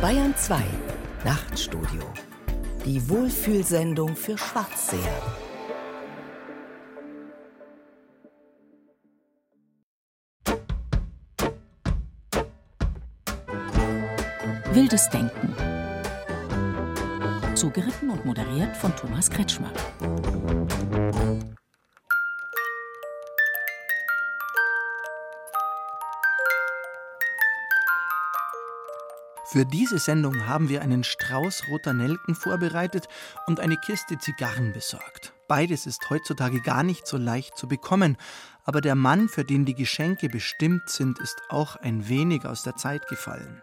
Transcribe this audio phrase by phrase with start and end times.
[0.00, 0.62] Bayern 2
[1.26, 2.00] Nachtstudio.
[2.86, 4.98] Die Wohlfühlsendung für Schwarzseher.
[14.72, 15.54] Wildes Denken.
[17.54, 19.70] Zugeritten und moderiert von Thomas Kretschmer.
[29.52, 33.08] Für diese Sendung haben wir einen Strauß roter Nelken vorbereitet
[33.48, 35.32] und eine Kiste Zigarren besorgt.
[35.48, 38.16] Beides ist heutzutage gar nicht so leicht zu bekommen,
[38.62, 42.76] aber der Mann, für den die Geschenke bestimmt sind, ist auch ein wenig aus der
[42.76, 43.60] Zeit gefallen.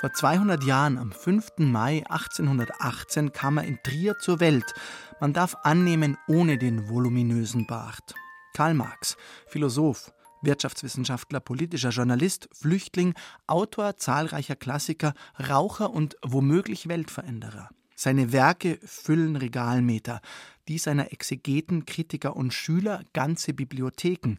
[0.00, 1.58] Vor 200 Jahren, am 5.
[1.58, 4.74] Mai 1818, kam er in Trier zur Welt.
[5.20, 8.16] Man darf annehmen, ohne den voluminösen Bart.
[8.52, 10.12] Karl Marx, Philosoph,
[10.44, 13.14] Wirtschaftswissenschaftler, politischer Journalist, Flüchtling,
[13.46, 15.14] Autor zahlreicher Klassiker,
[15.48, 17.70] Raucher und womöglich Weltveränderer.
[17.96, 20.20] Seine Werke füllen Regalmeter,
[20.68, 24.38] die seiner Exegeten, Kritiker und Schüler ganze Bibliotheken.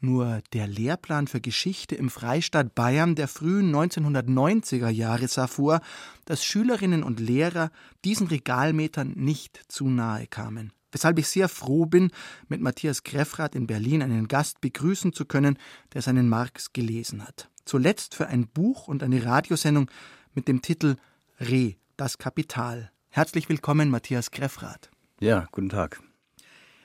[0.00, 5.80] Nur der Lehrplan für Geschichte im Freistaat Bayern der frühen 1990er Jahre sah vor,
[6.26, 7.70] dass Schülerinnen und Lehrer
[8.04, 12.10] diesen Regalmetern nicht zu nahe kamen weshalb ich sehr froh bin,
[12.48, 15.58] mit Matthias Greffrath in Berlin einen Gast begrüßen zu können,
[15.92, 17.50] der seinen Marx gelesen hat.
[17.66, 19.90] Zuletzt für ein Buch und eine Radiosendung
[20.32, 20.96] mit dem Titel
[21.38, 22.90] Re, das Kapital.
[23.10, 24.90] Herzlich willkommen, Matthias Greffrath.
[25.20, 26.00] Ja, guten Tag.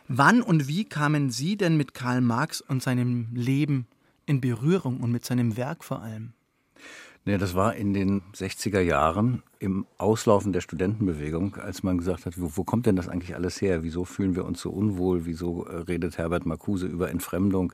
[0.10, 3.88] Wann und wie kamen Sie denn mit Karl Marx und seinem Leben
[4.26, 6.34] in Berührung und mit seinem Werk vor allem?
[7.24, 12.42] Nee, das war in den 60er Jahren im Auslaufen der Studentenbewegung, als man gesagt hat,
[12.42, 13.84] wo, wo, kommt denn das eigentlich alles her?
[13.84, 15.28] Wieso fühlen wir uns so unwohl?
[15.28, 17.74] Wieso äh, redet Herbert Marcuse über Entfremdung?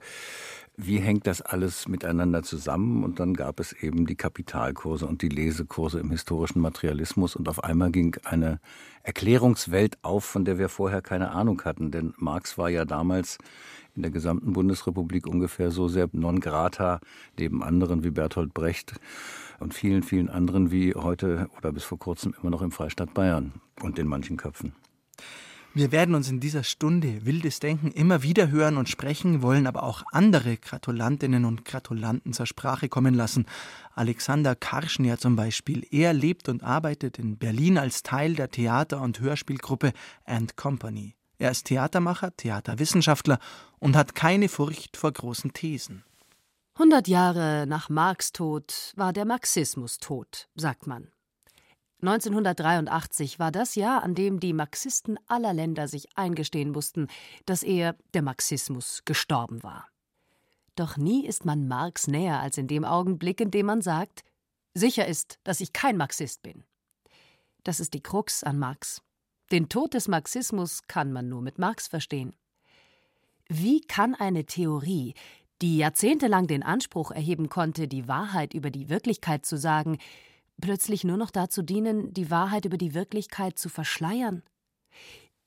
[0.76, 3.06] Wie hängt das alles miteinander zusammen?
[3.06, 7.64] Und dann gab es eben die Kapitalkurse und die Lesekurse im historischen Materialismus und auf
[7.64, 8.60] einmal ging eine
[9.04, 11.90] Erklärungswelt auf, von der wir vorher keine Ahnung hatten.
[11.90, 13.38] Denn Marx war ja damals
[13.98, 17.02] in der gesamten Bundesrepublik ungefähr so sehr non grata,
[17.38, 18.94] neben anderen wie Bertolt Brecht
[19.60, 23.54] und vielen, vielen anderen wie heute oder bis vor kurzem immer noch im Freistaat Bayern
[23.82, 24.74] und in manchen Köpfen.
[25.74, 29.84] Wir werden uns in dieser Stunde wildes Denken immer wieder hören und sprechen, wollen aber
[29.84, 33.46] auch andere Gratulantinnen und Gratulanten zur Sprache kommen lassen.
[33.94, 35.86] Alexander Karschner zum Beispiel.
[35.92, 39.94] Er lebt und arbeitet in Berlin als Teil der Theater- und Hörspielgruppe
[40.26, 41.17] And Company.
[41.38, 43.40] Er ist Theatermacher, Theaterwissenschaftler
[43.80, 46.04] und hat keine Furcht vor großen Thesen.
[46.78, 51.12] Hundert Jahre nach Marx Tod war der Marxismus tot, sagt man.
[52.02, 57.08] 1983 war das Jahr, an dem die Marxisten aller Länder sich eingestehen mussten,
[57.46, 59.88] dass er, der Marxismus, gestorben war.
[60.76, 64.24] Doch nie ist man Marx näher als in dem Augenblick, in dem man sagt,
[64.76, 66.64] sicher ist, dass ich kein Marxist bin.
[67.64, 69.02] Das ist die Krux an Marx.
[69.52, 72.36] Den Tod des Marxismus kann man nur mit Marx verstehen.
[73.48, 75.14] Wie kann eine Theorie,
[75.62, 80.00] die jahrzehntelang den Anspruch erheben konnte, die Wahrheit über die Wirklichkeit zu sagen,
[80.60, 84.44] plötzlich nur noch dazu dienen, die Wahrheit über die Wirklichkeit zu verschleiern?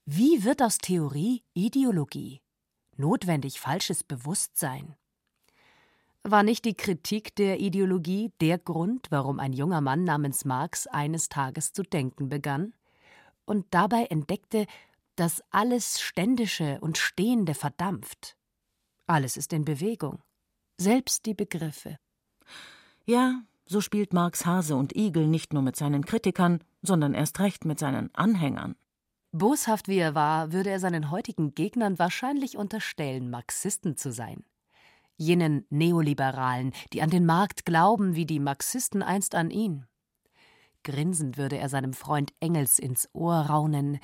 [0.06, 2.40] Wie wird aus Theorie Ideologie?
[2.96, 4.96] Notwendig falsches Bewusstsein?
[6.22, 11.28] War nicht die Kritik der Ideologie der Grund, warum ein junger Mann namens Marx eines
[11.28, 12.74] Tages zu denken begann?
[13.50, 14.66] Und dabei entdeckte,
[15.16, 18.36] dass alles Ständische und Stehende verdampft.
[19.08, 20.22] Alles ist in Bewegung,
[20.78, 21.98] selbst die Begriffe.
[23.06, 27.64] Ja, so spielt Marx Hase und Igel nicht nur mit seinen Kritikern, sondern erst recht
[27.64, 28.76] mit seinen Anhängern.
[29.32, 34.44] Boshaft wie er war, würde er seinen heutigen Gegnern wahrscheinlich unterstellen, Marxisten zu sein.
[35.16, 39.86] Jenen Neoliberalen, die an den Markt glauben, wie die Marxisten einst an ihn.
[40.82, 43.98] Grinsend würde er seinem Freund Engels ins Ohr raunen.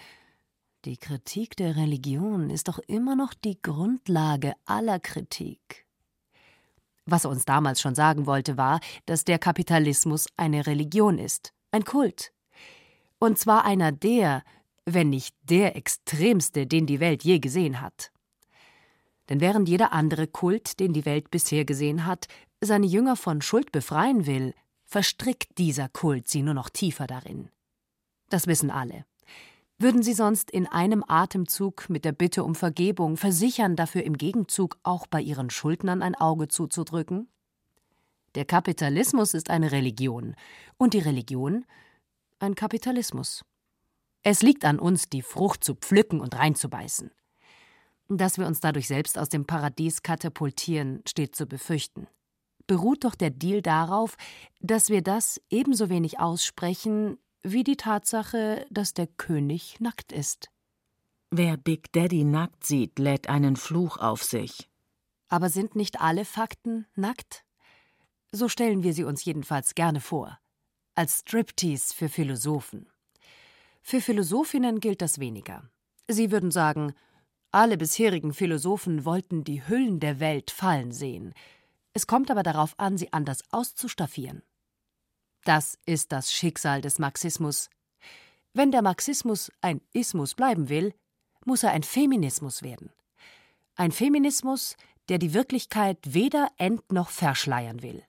[0.84, 5.86] Die Kritik der Religion ist doch immer noch die Grundlage aller Kritik.
[7.06, 11.84] Was er uns damals schon sagen wollte, war, dass der Kapitalismus eine Religion ist, ein
[11.84, 12.32] Kult.
[13.18, 14.42] Und zwar einer der,
[14.84, 18.12] wenn nicht der extremste, den die Welt je gesehen hat.
[19.28, 22.26] Denn während jeder andere Kult, den die Welt bisher gesehen hat,
[22.60, 24.54] seine Jünger von Schuld befreien will,
[24.96, 27.50] verstrickt dieser Kult sie nur noch tiefer darin.
[28.30, 29.04] Das wissen alle.
[29.76, 34.78] Würden sie sonst in einem Atemzug mit der Bitte um Vergebung versichern, dafür im Gegenzug
[34.84, 37.28] auch bei ihren Schuldnern ein Auge zuzudrücken?
[38.36, 40.34] Der Kapitalismus ist eine Religion
[40.78, 41.66] und die Religion
[42.38, 43.44] ein Kapitalismus.
[44.22, 47.10] Es liegt an uns, die Frucht zu pflücken und reinzubeißen.
[48.08, 52.06] Dass wir uns dadurch selbst aus dem Paradies katapultieren, steht zu befürchten.
[52.66, 54.16] Beruht doch der Deal darauf,
[54.60, 60.50] dass wir das ebenso wenig aussprechen wie die Tatsache, dass der König nackt ist.
[61.30, 64.68] Wer Big Daddy nackt sieht, lädt einen Fluch auf sich.
[65.28, 67.44] Aber sind nicht alle Fakten nackt?
[68.32, 70.38] So stellen wir sie uns jedenfalls gerne vor.
[70.94, 72.88] Als Striptease für Philosophen.
[73.82, 75.68] Für Philosophinnen gilt das weniger.
[76.08, 76.94] Sie würden sagen,
[77.50, 81.34] alle bisherigen Philosophen wollten die Hüllen der Welt fallen sehen.
[81.96, 84.42] Es kommt aber darauf an, sie anders auszustaffieren.
[85.44, 87.70] Das ist das Schicksal des Marxismus.
[88.52, 90.92] Wenn der Marxismus ein Ismus bleiben will,
[91.46, 92.92] muss er ein Feminismus werden.
[93.76, 94.76] Ein Feminismus,
[95.08, 98.04] der die Wirklichkeit weder ent- noch verschleiern will,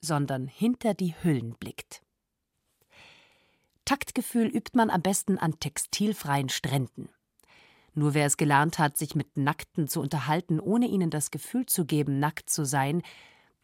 [0.00, 2.00] sondern hinter die Hüllen blickt.
[3.84, 7.08] Taktgefühl übt man am besten an textilfreien Stränden.
[7.94, 11.86] Nur wer es gelernt hat, sich mit Nackten zu unterhalten, ohne ihnen das Gefühl zu
[11.86, 13.02] geben, nackt zu sein,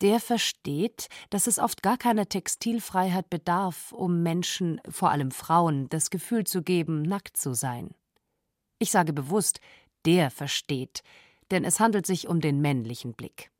[0.00, 6.10] der versteht, dass es oft gar keiner Textilfreiheit bedarf, um Menschen, vor allem Frauen, das
[6.10, 7.94] Gefühl zu geben, nackt zu sein.
[8.78, 9.60] Ich sage bewusst,
[10.04, 11.02] der versteht,
[11.50, 13.50] denn es handelt sich um den männlichen Blick.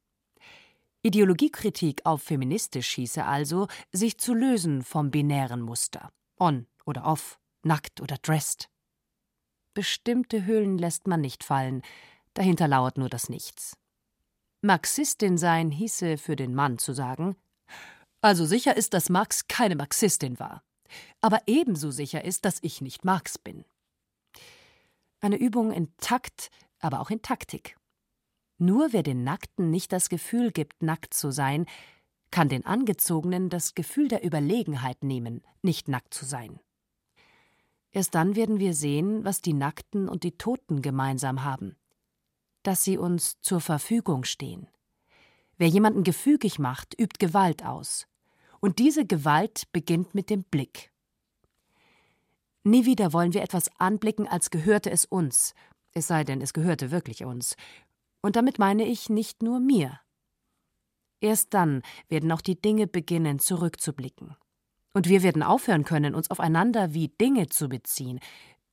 [1.03, 6.13] Ideologiekritik auf feministisch hieße also, sich zu lösen vom binären Muster.
[6.39, 8.69] On oder off, nackt oder dressed.
[9.75, 11.83] Bestimmte Hüllen lässt man nicht fallen,
[12.35, 13.77] dahinter lauert nur das Nichts.
[14.61, 17.37] Marxistin sein hieße für den Mann zu sagen,
[18.21, 20.65] also sicher ist, dass Marx keine Marxistin war,
[21.21, 23.65] aber ebenso sicher ist, dass ich nicht Marx bin.
[25.21, 26.51] Eine Übung in Takt,
[26.81, 27.77] aber auch in Taktik.
[28.59, 31.67] Nur wer den Nackten nicht das Gefühl gibt, nackt zu sein,
[32.33, 36.59] kann den Angezogenen das Gefühl der Überlegenheit nehmen, nicht nackt zu sein.
[37.93, 41.77] Erst dann werden wir sehen, was die Nackten und die Toten gemeinsam haben
[42.63, 44.69] dass sie uns zur Verfügung stehen.
[45.57, 48.07] Wer jemanden gefügig macht, übt Gewalt aus.
[48.61, 50.93] Und diese Gewalt beginnt mit dem Blick.
[52.65, 55.55] Nie wieder wollen wir etwas anblicken, als gehörte es uns,
[55.93, 57.57] es sei denn, es gehörte wirklich uns.
[58.21, 60.01] Und damit meine ich nicht nur mir.
[61.21, 64.37] Erst dann werden auch die Dinge beginnen, zurückzublicken.
[64.95, 68.21] Und wir werden aufhören können, uns aufeinander wie Dinge zu beziehen,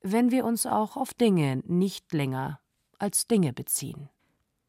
[0.01, 2.59] wenn wir uns auch auf Dinge nicht länger
[2.99, 4.09] als Dinge beziehen.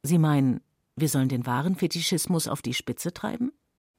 [0.03, 0.61] Sie meinen,
[0.97, 3.53] wir sollen den wahren Fetischismus auf die Spitze treiben?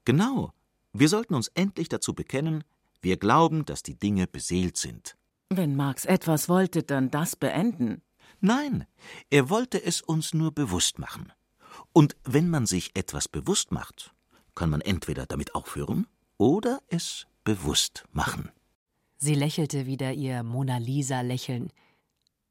[0.04, 0.52] Genau.
[0.92, 2.64] Wir sollten uns endlich dazu bekennen,
[3.00, 5.16] wir glauben, dass die Dinge beseelt sind.
[5.50, 8.02] Wenn Marx etwas wollte, dann das beenden.
[8.40, 8.86] Nein,
[9.30, 11.32] er wollte es uns nur bewusst machen.
[11.92, 14.14] Und wenn man sich etwas bewusst macht,
[14.54, 18.50] kann man entweder damit aufhören oder es bewusst machen.
[19.16, 21.72] Sie lächelte wieder ihr Mona Lisa Lächeln.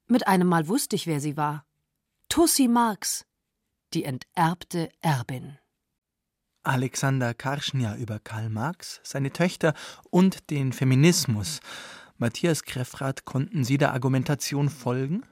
[0.06, 1.64] Mit einem Mal wusste ich, wer sie war.
[2.30, 3.24] Tussi Marx,
[3.94, 5.56] die enterbte Erbin.
[6.62, 9.72] Alexander Karschnia über Karl Marx, seine Töchter
[10.10, 11.60] und den Feminismus.
[12.18, 15.22] Matthias Kreffrath, konnten Sie der Argumentation folgen?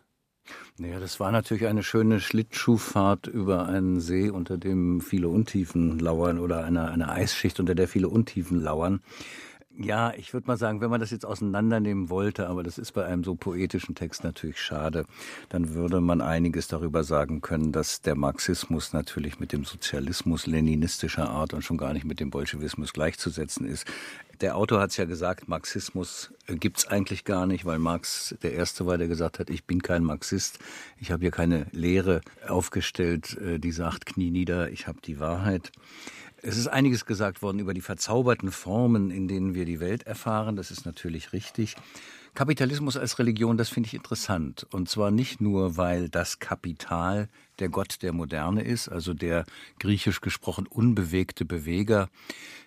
[0.78, 6.38] Naja, das war natürlich eine schöne Schlittschuhfahrt über einen See, unter dem viele Untiefen lauern
[6.38, 9.02] oder eine, eine Eisschicht, unter der viele Untiefen lauern.
[9.78, 13.04] Ja, ich würde mal sagen, wenn man das jetzt auseinandernehmen wollte, aber das ist bei
[13.04, 15.04] einem so poetischen Text natürlich schade,
[15.50, 21.28] dann würde man einiges darüber sagen können, dass der Marxismus natürlich mit dem Sozialismus leninistischer
[21.28, 23.86] Art und schon gar nicht mit dem Bolschewismus gleichzusetzen ist.
[24.40, 28.54] Der Autor hat es ja gesagt, Marxismus äh, gibt's eigentlich gar nicht, weil Marx der
[28.54, 30.58] Erste war, der gesagt hat, ich bin kein Marxist,
[30.98, 35.70] ich habe hier keine Lehre aufgestellt, äh, die sagt, knie nieder, ich habe die Wahrheit.
[36.46, 40.54] Es ist einiges gesagt worden über die verzauberten Formen, in denen wir die Welt erfahren.
[40.54, 41.74] Das ist natürlich richtig.
[42.34, 44.64] Kapitalismus als Religion, das finde ich interessant.
[44.70, 49.44] Und zwar nicht nur, weil das Kapital der Gott der Moderne ist, also der
[49.80, 52.10] griechisch gesprochen unbewegte Beweger,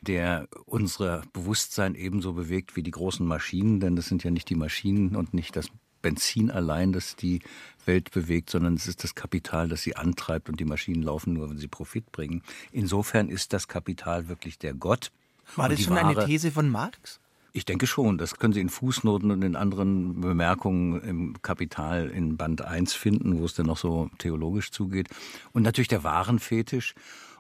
[0.02, 4.56] der unsere Bewusstsein ebenso bewegt wie die großen Maschinen, denn das sind ja nicht die
[4.56, 5.68] Maschinen und nicht das
[6.02, 7.42] Benzin allein, das die
[7.90, 11.50] Welt bewegt, sondern es ist das Kapital, das sie antreibt und die Maschinen laufen nur,
[11.50, 12.44] wenn sie Profit bringen.
[12.72, 15.12] Insofern ist das Kapital wirklich der Gott.
[15.56, 17.20] War das schon Ware, eine These von Marx?
[17.52, 18.20] Ich denke schon.
[18.20, 23.40] Das können Sie in Fußnoten und in anderen Bemerkungen im Kapital in Band 1 finden,
[23.40, 25.10] wo es dann noch so theologisch zugeht.
[25.52, 26.94] Und natürlich der Warenfetisch.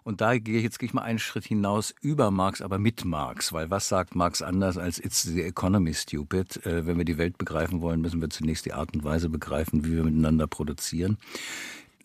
[0.04, 3.06] Und da gehe ich jetzt gehe ich mal einen Schritt hinaus über Marx, aber mit
[3.06, 6.66] Marx, weil was sagt Marx anders als It's the economy stupid?
[6.66, 9.86] Äh, wenn wir die Welt begreifen wollen, müssen wir zunächst die Art und Weise begreifen,
[9.86, 11.18] wie wir miteinander produzieren.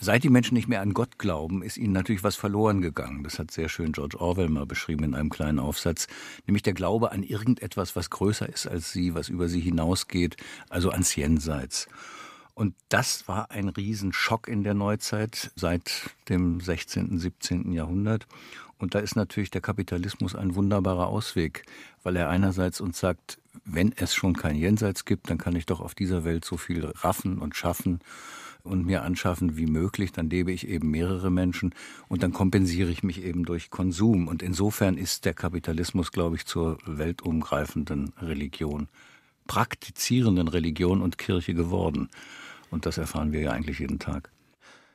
[0.01, 3.23] Seit die Menschen nicht mehr an Gott glauben, ist ihnen natürlich was verloren gegangen.
[3.23, 6.09] Das hat sehr schön George Orwell mal beschrieben in einem kleinen Aufsatz,
[6.47, 10.37] nämlich der Glaube an irgendetwas, was größer ist als sie, was über sie hinausgeht,
[10.69, 11.89] also ans Jenseits.
[12.55, 17.73] Und das war ein Riesenschock in der Neuzeit seit dem 16., 17.
[17.73, 18.27] Jahrhundert.
[18.79, 21.65] Und da ist natürlich der Kapitalismus ein wunderbarer Ausweg,
[22.03, 25.81] weil er einerseits uns sagt, wenn es schon kein Jenseits gibt, dann kann ich doch
[25.81, 28.01] auf dieser Welt so viel raffen und schaffen
[28.65, 31.75] und mir anschaffen wie möglich, dann lebe ich eben mehrere Menschen
[32.09, 34.27] und dann kompensiere ich mich eben durch Konsum.
[34.27, 38.89] Und insofern ist der Kapitalismus, glaube ich, zur weltumgreifenden Religion,
[39.47, 42.09] praktizierenden Religion und Kirche geworden.
[42.75, 44.33] Und das erfahren wir ja eigentlich jeden Tag.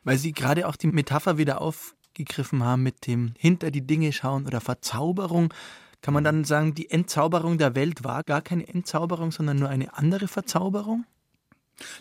[0.04, 4.46] Weil Sie gerade auch die Metapher wieder aufgegriffen haben mit dem hinter die Dinge schauen
[4.46, 5.54] oder Verzauberung.
[6.02, 9.94] Kann man dann sagen, die Entzauberung der Welt war gar keine Entzauberung, sondern nur eine
[9.98, 11.06] andere Verzauberung?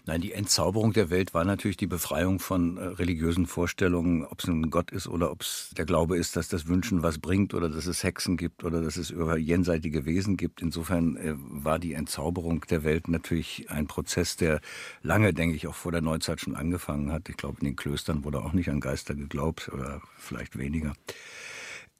[0.07, 4.47] Nein, die Entzauberung der Welt war natürlich die Befreiung von äh, religiösen Vorstellungen, ob es
[4.47, 7.69] ein Gott ist oder ob es der Glaube ist, dass das Wünschen was bringt oder
[7.69, 10.63] dass es Hexen gibt oder dass es über jenseitige Wesen gibt.
[10.63, 14.61] Insofern äh, war die Entzauberung der Welt natürlich ein Prozess, der
[15.03, 17.29] lange, denke ich, auch vor der Neuzeit schon angefangen hat.
[17.29, 20.93] Ich glaube, in den Klöstern wurde auch nicht an Geister geglaubt oder vielleicht weniger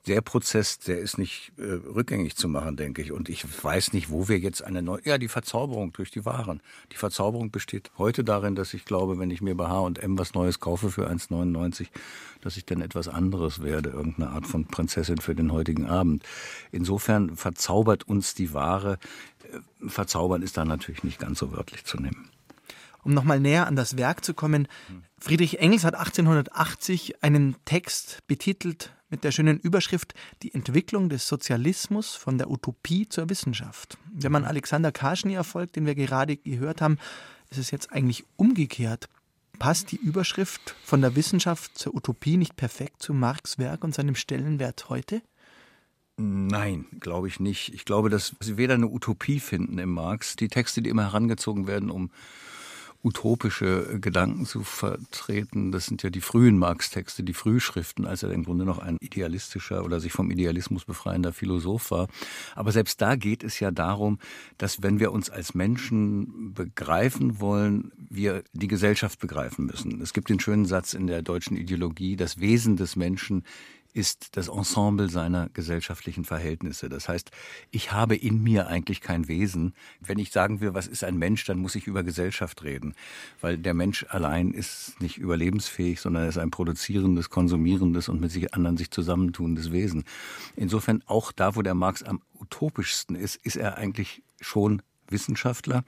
[0.09, 3.13] der Prozess, der ist nicht äh, rückgängig zu machen, denke ich.
[3.13, 6.63] Und ich weiß nicht, wo wir jetzt eine neue, ja, die Verzauberung durch die Waren.
[6.93, 10.61] Die Verzauberung besteht heute darin, dass ich glaube, wenn ich mir bei H&M was Neues
[10.61, 11.89] kaufe für 1,99,
[12.41, 16.25] dass ich dann etwas anderes werde, irgendeine Art von Prinzessin für den heutigen Abend.
[16.73, 18.99] Insofern verzaubert uns die Ware.
[19.53, 22.31] Äh, verzaubern ist da natürlich nicht ganz so wörtlich zu nehmen.
[23.05, 24.69] Um nochmal näher an das Werk zu kommen,
[25.19, 32.15] Friedrich Engels hat 1880 einen Text betitelt mit der schönen Überschrift Die Entwicklung des Sozialismus
[32.15, 33.99] von der Utopie zur Wissenschaft.
[34.13, 36.99] Wenn man Alexander Karschny erfolgt, den wir gerade gehört haben,
[37.51, 39.09] ist es jetzt eigentlich umgekehrt.
[39.59, 44.15] Passt die Überschrift von der Wissenschaft zur Utopie nicht perfekt zu Marx Werk und seinem
[44.15, 45.23] Stellenwert heute?
[46.17, 47.73] Nein, glaube ich nicht.
[47.75, 50.37] Ich glaube, dass Sie weder eine Utopie finden im Marx.
[50.37, 52.11] Die Texte, die immer herangezogen werden, um
[53.03, 55.71] utopische Gedanken zu vertreten.
[55.71, 59.85] Das sind ja die frühen Marx-Texte, die Frühschriften, als er im Grunde noch ein idealistischer
[59.85, 62.09] oder sich vom Idealismus befreiender Philosoph war.
[62.57, 64.19] Aber selbst da geht es ja darum,
[64.59, 70.01] dass wenn wir uns als Menschen begreifen wollen, wir die Gesellschaft begreifen müssen.
[70.01, 73.45] Es gibt den schönen Satz in der deutschen Ideologie, das Wesen des Menschen
[73.95, 76.89] ist das Ensemble seiner gesellschaftlichen Verhältnisse.
[76.89, 77.31] Das heißt,
[77.71, 79.75] ich habe in mir eigentlich kein Wesen.
[80.01, 82.95] Wenn ich sagen will, was ist ein Mensch, dann muss ich über Gesellschaft reden,
[83.41, 88.31] weil der Mensch allein ist nicht überlebensfähig, sondern er ist ein produzierendes, konsumierendes und mit
[88.31, 90.05] sich anderen sich zusammentunendes Wesen.
[90.57, 95.85] Insofern auch da, wo der Marx am utopischsten ist, ist er eigentlich schon Wissenschaftler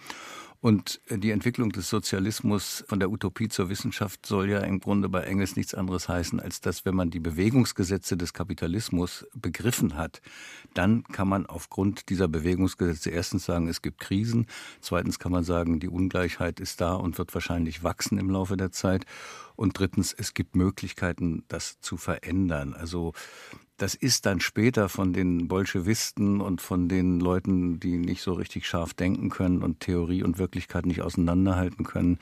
[0.60, 5.22] und die Entwicklung des Sozialismus von der Utopie zur Wissenschaft soll ja im Grunde bei
[5.22, 10.20] Engels nichts anderes heißen, als dass, wenn man die Bewegungsgesetze des Kapitalismus begriffen hat,
[10.74, 14.46] dann kann man aufgrund dieser Bewegungsgesetze erstens sagen, es gibt Krisen,
[14.82, 18.70] zweitens kann man sagen, die Ungleichheit ist da und wird wahrscheinlich wachsen im Laufe der
[18.70, 19.06] Zeit.
[19.56, 22.74] Und drittens, es gibt Möglichkeiten, das zu verändern.
[22.74, 23.12] Also
[23.80, 28.66] das ist dann später von den Bolschewisten und von den Leuten, die nicht so richtig
[28.66, 32.18] scharf denken können und Theorie und Wirklichkeit nicht auseinanderhalten können,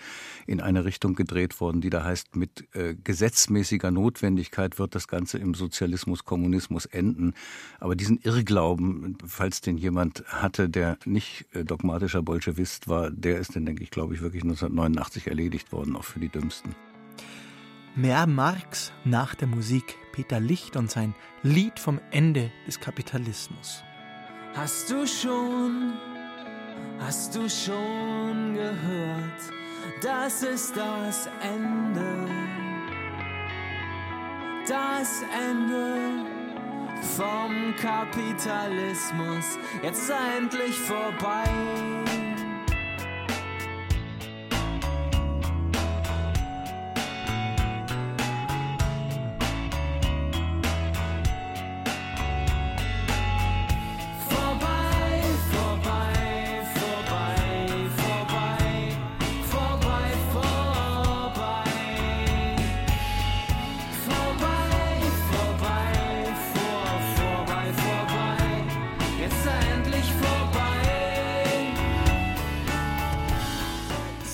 [0.46, 5.38] in eine Richtung gedreht worden, die da heißt, mit äh, gesetzmäßiger Notwendigkeit wird das Ganze
[5.38, 7.34] im Sozialismus, Kommunismus enden.
[7.80, 13.56] Aber diesen Irrglauben, falls den jemand hatte, der nicht äh, dogmatischer Bolschewist war, der ist
[13.56, 16.88] dann, denke ich, glaube ich, wirklich 1989 erledigt worden, auch für die Dümmsten.
[17.95, 23.83] Mehr Marx nach der Musik Peter Licht und sein Lied vom Ende des Kapitalismus.
[24.54, 25.95] Hast du schon,
[26.99, 29.40] hast du schon gehört,
[30.02, 32.26] das ist das Ende,
[34.66, 36.25] das Ende
[37.16, 41.98] vom Kapitalismus, jetzt endlich vorbei.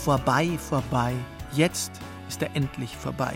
[0.04, 1.14] Vorbei, vorbei,
[1.54, 1.90] jetzt
[2.28, 3.34] ist er endlich vorbei.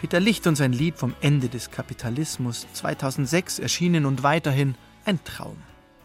[0.00, 5.58] Peter Licht und sein Lied vom Ende des Kapitalismus 2006 erschienen und weiterhin ein Traum.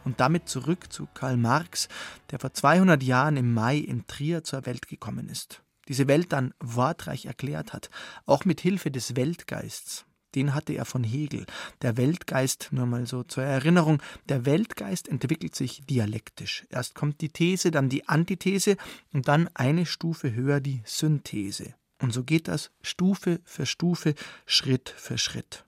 [0.03, 1.87] Und damit zurück zu Karl Marx,
[2.31, 5.63] der vor 200 Jahren im Mai in Trier zur Welt gekommen ist.
[5.87, 7.89] Diese Welt dann wortreich erklärt hat,
[8.25, 10.03] auch mit Hilfe des Weltgeists.
[10.35, 11.45] Den hatte er von Hegel.
[11.81, 16.65] Der Weltgeist, nur mal so zur Erinnerung, der Weltgeist entwickelt sich dialektisch.
[16.69, 18.77] Erst kommt die These, dann die Antithese
[19.13, 21.73] und dann eine Stufe höher die Synthese.
[21.99, 25.65] Und so geht das Stufe für Stufe, Schritt für Schritt.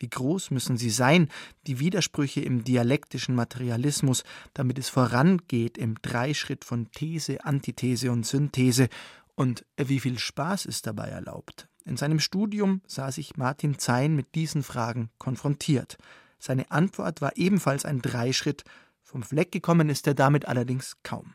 [0.00, 1.28] Wie groß müssen sie sein,
[1.66, 4.22] die Widersprüche im dialektischen Materialismus,
[4.54, 8.88] damit es vorangeht im Dreischritt von These, Antithese und Synthese,
[9.34, 11.68] und wie viel Spaß ist dabei erlaubt.
[11.88, 15.96] In seinem Studium sah sich Martin Zein mit diesen Fragen konfrontiert.
[16.38, 18.64] Seine Antwort war ebenfalls ein Dreischritt,
[19.02, 21.34] vom Fleck gekommen ist er damit allerdings kaum.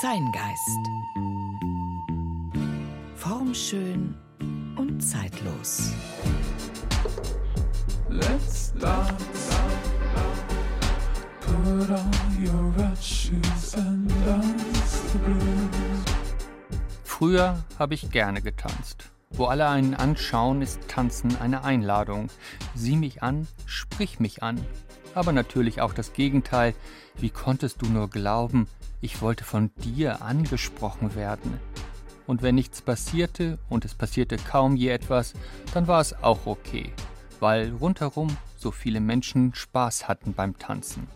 [0.00, 0.78] Zeingeist
[3.16, 4.16] formschön
[4.76, 5.92] und zeitlos.
[8.08, 9.51] Let's dance.
[11.72, 16.04] Put on your red shoes and dance the blues.
[17.02, 19.10] Früher habe ich gerne getanzt.
[19.30, 22.28] Wo alle einen anschauen, ist Tanzen eine Einladung.
[22.74, 24.60] Sieh mich an, sprich mich an.
[25.14, 26.74] Aber natürlich auch das Gegenteil.
[27.16, 28.66] Wie konntest du nur glauben,
[29.00, 31.58] ich wollte von dir angesprochen werden?
[32.26, 35.34] und wenn nichts passierte und es passierte kaum je etwas,
[35.74, 36.92] dann war es auch okay,
[37.40, 41.08] weil rundherum so viele Menschen Spaß hatten beim Tanzen.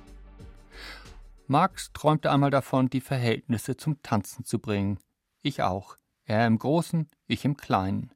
[1.49, 4.99] Marx träumte einmal davon, die Verhältnisse zum Tanzen zu bringen.
[5.43, 5.97] Ich auch.
[6.25, 8.11] Er im Großen, ich im Kleinen.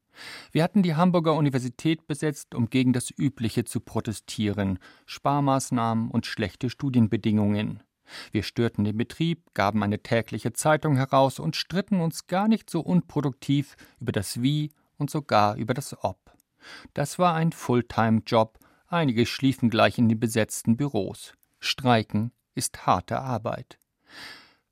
[0.50, 6.70] Wir hatten die Hamburger Universität besetzt, um gegen das Übliche zu protestieren, Sparmaßnahmen und schlechte
[6.70, 7.82] Studienbedingungen.
[8.32, 12.80] Wir störten den Betrieb, gaben eine tägliche Zeitung heraus und stritten uns gar nicht so
[12.80, 16.18] unproduktiv über das Wie und sogar über das Ob.
[16.92, 18.58] Das war ein Fulltime-Job,
[18.88, 21.34] einige schliefen gleich in den besetzten Büros.
[21.60, 23.78] Streiken ist harte Arbeit.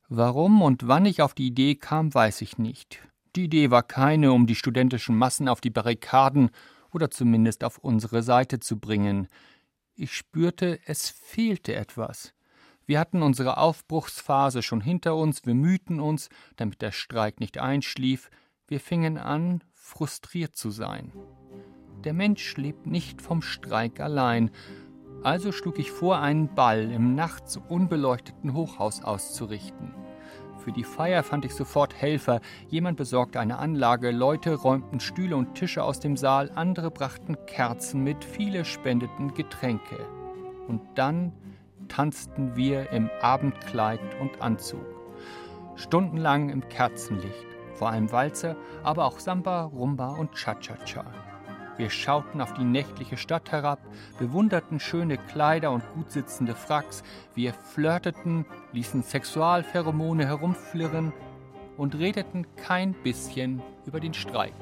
[0.08, 3.00] Warum und wann ich auf die Idee kam, weiß ich nicht.
[3.36, 6.50] Die Idee war keine, um die studentischen Massen auf die Barrikaden
[6.92, 9.28] oder zumindest auf unsere Seite zu bringen.
[9.94, 12.32] Ich spürte, es fehlte etwas.
[12.86, 18.30] Wir hatten unsere Aufbruchsphase schon hinter uns, wir mühten uns, damit der Streik nicht einschlief,
[18.66, 21.12] wir fingen an, frustriert zu sein.
[22.04, 24.50] Der Mensch lebt nicht vom Streik allein,
[25.22, 29.94] also schlug ich vor, einen Ball im nachts unbeleuchteten Hochhaus auszurichten.
[30.58, 32.40] Für die Feier fand ich sofort Helfer.
[32.68, 38.02] Jemand besorgte eine Anlage, Leute räumten Stühle und Tische aus dem Saal, andere brachten Kerzen
[38.04, 40.06] mit, viele spendeten Getränke.
[40.66, 41.32] Und dann
[41.88, 44.84] tanzten wir im Abendkleid und Anzug.
[45.76, 51.27] Stundenlang im Kerzenlicht, vor allem Walzer, aber auch Samba, Rumba und Cha-Cha-Cha.
[51.78, 53.78] Wir schauten auf die nächtliche Stadt herab,
[54.18, 57.04] bewunderten schöne Kleider und gut sitzende Fracks,
[57.36, 61.12] wir flirteten, ließen Sexualpheromone herumflirren
[61.76, 64.52] und redeten kein bisschen über den Streik.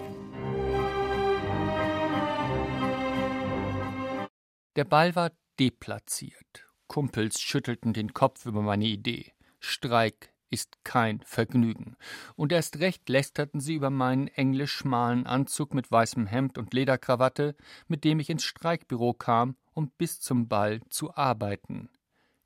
[4.76, 6.66] Der Ball war deplatziert.
[6.86, 9.32] Kumpels schüttelten den Kopf über meine Idee.
[9.58, 11.96] Streik ist kein Vergnügen.
[12.36, 17.56] Und erst recht lästerten sie über meinen englisch schmalen Anzug mit weißem Hemd und Lederkrawatte,
[17.88, 21.90] mit dem ich ins Streikbüro kam, um bis zum Ball zu arbeiten.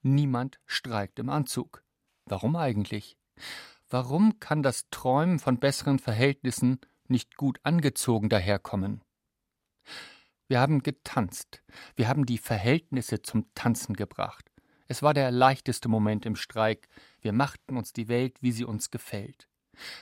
[0.03, 1.85] Niemand streikt im Anzug.
[2.25, 3.19] Warum eigentlich?
[3.89, 9.03] Warum kann das Träumen von besseren Verhältnissen nicht gut angezogen daherkommen?
[10.49, 11.63] Wir haben getanzt.
[11.95, 14.50] Wir haben die Verhältnisse zum Tanzen gebracht.
[14.91, 16.89] Es war der leichteste Moment im Streik.
[17.21, 19.47] Wir machten uns die Welt, wie sie uns gefällt.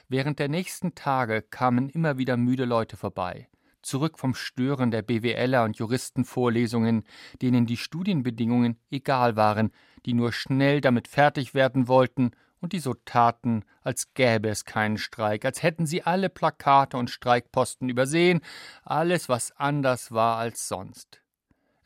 [0.08, 3.50] Während der nächsten Tage kamen immer wieder müde Leute vorbei.
[3.82, 7.04] Zurück vom Stören der BWLer und Juristenvorlesungen,
[7.42, 9.72] denen die Studienbedingungen egal waren,
[10.06, 12.30] die nur schnell damit fertig werden wollten
[12.62, 17.10] und die so taten, als gäbe es keinen Streik, als hätten sie alle Plakate und
[17.10, 18.40] Streikposten übersehen,
[18.84, 21.20] alles, was anders war als sonst.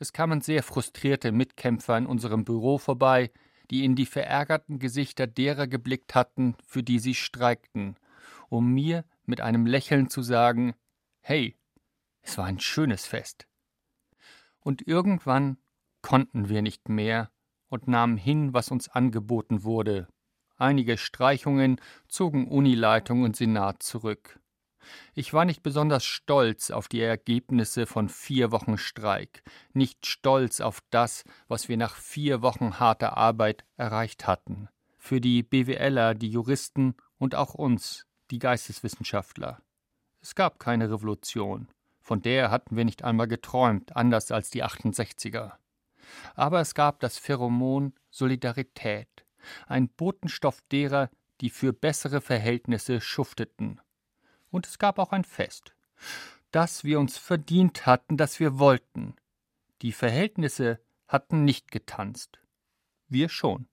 [0.03, 3.31] Es kamen sehr frustrierte Mitkämpfer in unserem Büro vorbei,
[3.71, 7.95] die in die verärgerten Gesichter derer geblickt hatten, für die sie streikten,
[8.49, 10.73] um mir mit einem Lächeln zu sagen
[11.21, 11.57] Hey,
[12.21, 13.47] es war ein schönes Fest.
[14.59, 15.55] Und irgendwann
[16.01, 17.31] konnten wir nicht mehr
[17.69, 20.09] und nahmen hin, was uns angeboten wurde,
[20.57, 24.37] Einige Streichungen zogen Unileitung und Senat zurück.
[25.13, 29.43] Ich war nicht besonders stolz auf die Ergebnisse von vier Wochen Streik,
[29.73, 34.69] nicht stolz auf das, was wir nach vier Wochen harter Arbeit erreicht hatten.
[34.97, 39.61] Für die BWLer, die Juristen und auch uns, die Geisteswissenschaftler.
[40.21, 41.67] Es gab keine Revolution.
[42.01, 45.53] Von der hatten wir nicht einmal geträumt, anders als die 68er.
[46.35, 49.25] Aber es gab das Pheromon Solidarität,
[49.67, 51.09] ein Botenstoff derer,
[51.41, 53.81] die für bessere Verhältnisse schufteten.
[54.53, 55.73] Und es gab auch ein Fest,
[56.51, 59.15] das wir uns verdient hatten, das wir wollten.
[59.81, 62.37] Die Verhältnisse hatten nicht getanzt.
[63.07, 63.67] Wir schon.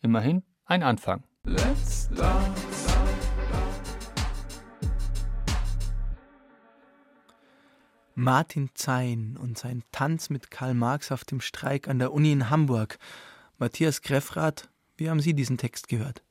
[0.00, 1.22] Immerhin ein Anfang.
[1.44, 2.96] Let's dance.
[8.14, 12.48] Martin Zein und sein Tanz mit Karl Marx auf dem Streik an der Uni in
[12.48, 12.98] Hamburg.
[13.58, 16.25] Matthias Greffrath, wie haben Sie diesen Text gehört?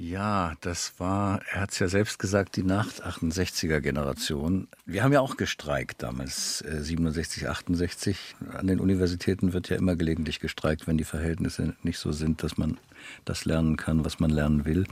[0.00, 4.68] Ja, das war, er hat es ja selbst gesagt, die Nach-68er-Generation.
[4.86, 8.36] Wir haben ja auch gestreikt damals, äh, 67, 68.
[8.52, 12.56] An den Universitäten wird ja immer gelegentlich gestreikt, wenn die Verhältnisse nicht so sind, dass
[12.56, 12.78] man
[13.24, 14.84] das lernen kann, was man lernen will.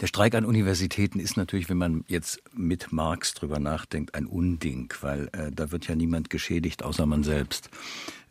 [0.00, 4.90] Der Streik an Universitäten ist natürlich, wenn man jetzt mit Marx drüber nachdenkt, ein Unding,
[5.02, 7.68] weil äh, da wird ja niemand geschädigt, außer man selbst.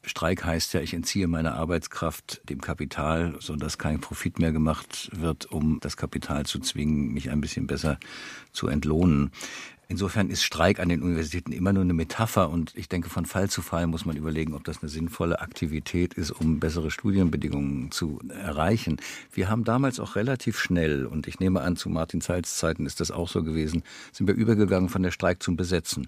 [0.06, 5.10] Streik heißt ja, ich entziehe meine Arbeitskraft dem Kapital, so dass kein Profit mehr gemacht
[5.14, 7.98] wird, um das Kapital zu zwingen, mich ein bisschen besser
[8.52, 9.32] zu entlohnen.
[9.88, 13.50] Insofern ist Streik an den Universitäten immer nur eine Metapher und ich denke, von Fall
[13.50, 18.20] zu Fall muss man überlegen, ob das eine sinnvolle Aktivität ist, um bessere Studienbedingungen zu
[18.30, 18.98] erreichen.
[19.32, 23.02] Wir haben damals auch relativ schnell, und ich nehme an, zu Martin Zeils Zeiten ist
[23.02, 26.08] das auch so gewesen, sind wir übergegangen von der Streik zum Besetzen.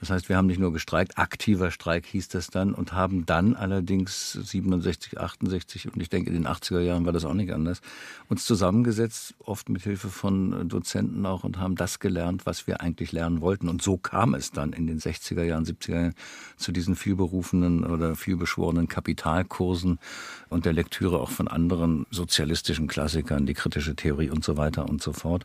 [0.00, 3.56] Das heißt, wir haben nicht nur gestreikt, aktiver Streik hieß das dann und haben dann
[3.56, 7.80] allerdings 67, 68 und ich denke in den 80er Jahren war das auch nicht anders,
[8.28, 13.12] uns zusammengesetzt, oft mit Hilfe von Dozenten auch und haben das gelernt, was wir eigentlich
[13.12, 13.68] lernen wollten.
[13.68, 16.14] Und so kam es dann in den 60er Jahren, 70er Jahren
[16.56, 19.98] zu diesen vielberufenen oder vielbeschworenen Kapitalkursen
[20.48, 25.02] und der Lektüre auch von anderen sozialistischen Klassikern, die kritische Theorie und so weiter und
[25.02, 25.44] so fort.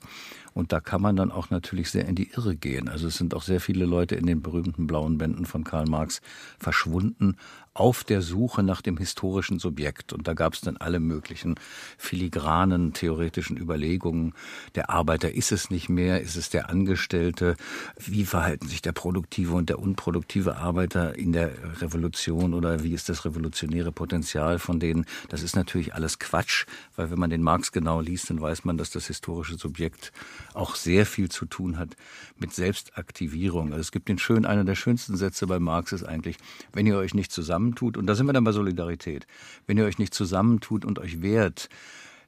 [0.53, 2.87] Und da kann man dann auch natürlich sehr in die Irre gehen.
[2.87, 6.21] Also es sind auch sehr viele Leute in den berühmten blauen Bänden von Karl Marx
[6.59, 7.37] verschwunden,
[7.73, 10.13] auf der Suche nach dem historischen Subjekt.
[10.13, 11.55] Und da gab es dann alle möglichen
[11.97, 14.33] filigranen theoretischen Überlegungen.
[14.75, 17.55] Der Arbeiter ist es nicht mehr, ist es der Angestellte?
[17.97, 23.09] Wie verhalten sich der produktive und der unproduktive Arbeiter in der Revolution oder wie ist
[23.09, 25.05] das revolutionäre Potenzial von denen?
[25.29, 28.77] Das ist natürlich alles Quatsch, weil wenn man den Marx genau liest, dann weiß man,
[28.77, 30.11] dass das historische Subjekt
[30.53, 31.95] auch sehr viel zu tun hat
[32.37, 33.71] mit Selbstaktivierung.
[33.71, 36.37] Also es gibt den schönen, einer der schönsten Sätze bei Marx ist eigentlich,
[36.71, 39.25] wenn ihr euch nicht zusammen zusammentut, und da sind wir dann bei Solidarität,
[39.67, 41.69] wenn ihr euch nicht zusammentut und euch wehrt,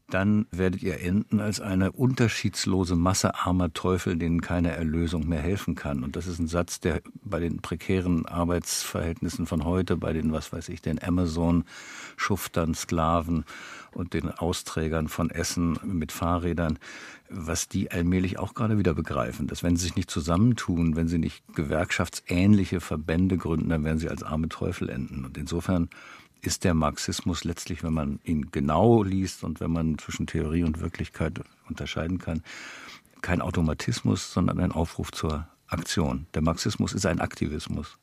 [0.07, 5.73] dann werdet ihr enden als eine unterschiedslose Masse armer Teufel, denen keine Erlösung mehr helfen
[5.73, 6.03] kann.
[6.03, 10.53] Und das ist ein Satz, der bei den prekären Arbeitsverhältnissen von heute, bei den, was
[10.53, 13.45] weiß ich, den Amazon-Schuftern, Sklaven
[13.95, 16.79] und den Austrägern von Essen mit Fahrrädern,
[17.29, 21.17] was die allmählich auch gerade wieder begreifen, dass wenn sie sich nicht zusammentun, wenn sie
[21.17, 25.25] nicht gewerkschaftsähnliche Verbände gründen, dann werden sie als arme Teufel enden.
[25.25, 25.89] Und insofern
[26.41, 30.79] ist der Marxismus letztlich, wenn man ihn genau liest und wenn man zwischen Theorie und
[30.79, 32.43] Wirklichkeit unterscheiden kann,
[33.21, 36.27] kein Automatismus, sondern ein Aufruf zur Aktion.
[36.35, 37.97] Der Marxismus ist ein Aktivismus.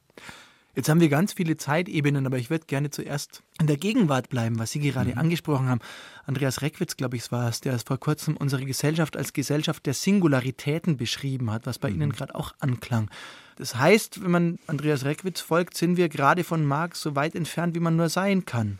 [0.75, 4.59] Jetzt haben wir ganz viele Zeitebenen, aber ich würde gerne zuerst in der Gegenwart bleiben,
[4.59, 5.19] was Sie gerade mhm.
[5.19, 5.81] angesprochen haben.
[6.25, 10.97] Andreas Reckwitz, glaube ich, war es, der vor kurzem unsere Gesellschaft als Gesellschaft der Singularitäten
[10.97, 11.97] beschrieben hat, was bei mhm.
[11.97, 13.11] Ihnen gerade auch anklang.
[13.57, 17.75] Das heißt, wenn man Andreas Reckwitz folgt, sind wir gerade von Marx so weit entfernt,
[17.75, 18.79] wie man nur sein kann.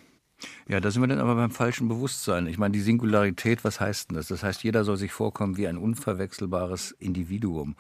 [0.67, 2.47] Ja, da sind wir dann aber beim falschen Bewusstsein.
[2.47, 4.29] Ich meine, die Singularität, was heißt denn das?
[4.29, 7.77] Das heißt, jeder soll sich vorkommen wie ein unverwechselbares Individuum.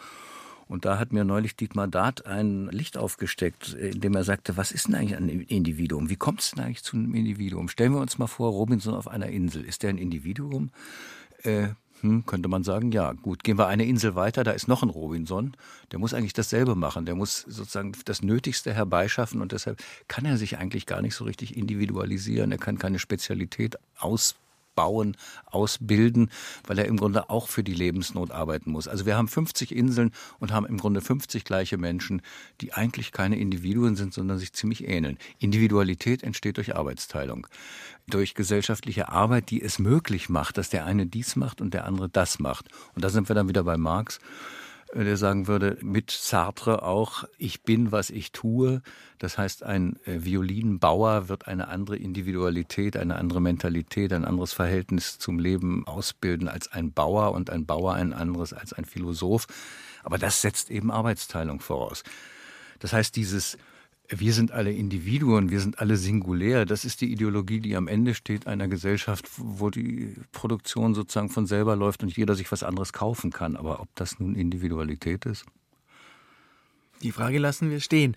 [0.68, 4.72] Und da hat mir neulich Dietmar Dart ein Licht aufgesteckt, in dem er sagte, was
[4.72, 6.08] ist denn eigentlich ein Individuum?
[6.08, 7.68] Wie kommt es denn eigentlich zu einem Individuum?
[7.68, 9.64] Stellen wir uns mal vor, Robinson auf einer Insel.
[9.64, 10.70] Ist der ein Individuum?
[11.42, 11.68] Äh,
[12.02, 14.90] hm, könnte man sagen, ja, gut, gehen wir eine Insel weiter, da ist noch ein
[14.90, 15.56] Robinson,
[15.92, 20.36] der muss eigentlich dasselbe machen, der muss sozusagen das Nötigste herbeischaffen und deshalb kann er
[20.36, 24.34] sich eigentlich gar nicht so richtig individualisieren, er kann keine Spezialität aus
[24.74, 26.30] bauen, ausbilden,
[26.66, 28.88] weil er im Grunde auch für die Lebensnot arbeiten muss.
[28.88, 32.22] Also wir haben 50 Inseln und haben im Grunde 50 gleiche Menschen,
[32.60, 35.18] die eigentlich keine Individuen sind, sondern sich ziemlich ähneln.
[35.38, 37.46] Individualität entsteht durch Arbeitsteilung,
[38.06, 42.08] durch gesellschaftliche Arbeit, die es möglich macht, dass der eine dies macht und der andere
[42.08, 42.68] das macht.
[42.94, 44.20] Und da sind wir dann wieder bei Marx
[44.94, 48.82] der sagen würde, mit Sartre auch, ich bin, was ich tue.
[49.18, 55.18] Das heißt, ein äh, Violinbauer wird eine andere Individualität, eine andere Mentalität, ein anderes Verhältnis
[55.18, 59.46] zum Leben ausbilden als ein Bauer und ein Bauer ein anderes als ein Philosoph.
[60.02, 62.02] Aber das setzt eben Arbeitsteilung voraus.
[62.78, 63.56] Das heißt, dieses
[64.20, 66.66] wir sind alle Individuen, wir sind alle singulär.
[66.66, 71.46] Das ist die Ideologie, die am Ende steht einer Gesellschaft, wo die Produktion sozusagen von
[71.46, 73.56] selber läuft und jeder sich was anderes kaufen kann.
[73.56, 75.46] Aber ob das nun Individualität ist?
[77.02, 78.14] Die Frage lassen wir stehen.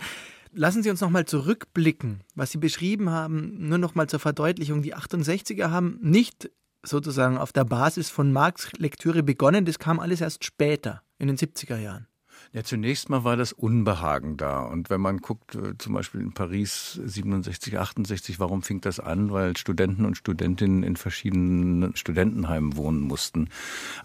[0.54, 4.82] Lassen Sie uns noch mal zurückblicken, was Sie beschrieben haben, nur noch mal zur Verdeutlichung.
[4.82, 6.50] Die 68er haben nicht
[6.84, 11.38] sozusagen auf der Basis von Marx Lektüre begonnen, das kam alles erst später, in den
[11.38, 12.08] 70er Jahren.
[12.56, 14.62] Ja, zunächst mal war das Unbehagen da.
[14.62, 19.34] Und wenn man guckt, äh, zum Beispiel in Paris 67, 68, warum fing das an?
[19.34, 23.50] Weil Studenten und Studentinnen in verschiedenen Studentenheimen wohnen mussten.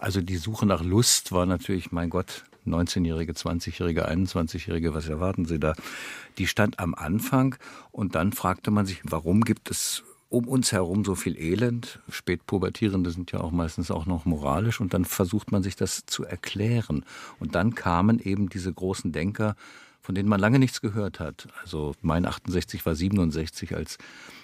[0.01, 5.61] Also die Suche nach Lust war natürlich, mein Gott, 19-Jährige, 20-Jährige, 21-Jährige, was erwarten Sie
[5.61, 5.75] da?
[6.37, 7.55] Die stand am Anfang
[7.93, 11.99] und dann fragte man sich, warum gibt es um uns herum so viel Elend.
[12.09, 16.25] Spätpubertierende sind ja auch meistens auch noch moralisch und dann versucht man sich das zu
[16.25, 17.05] erklären.
[17.41, 19.57] Und dann kamen eben diese großen Denker,
[20.01, 21.49] von denen man lange nichts gehört hat.
[21.63, 23.99] Also mein 68 war 67, als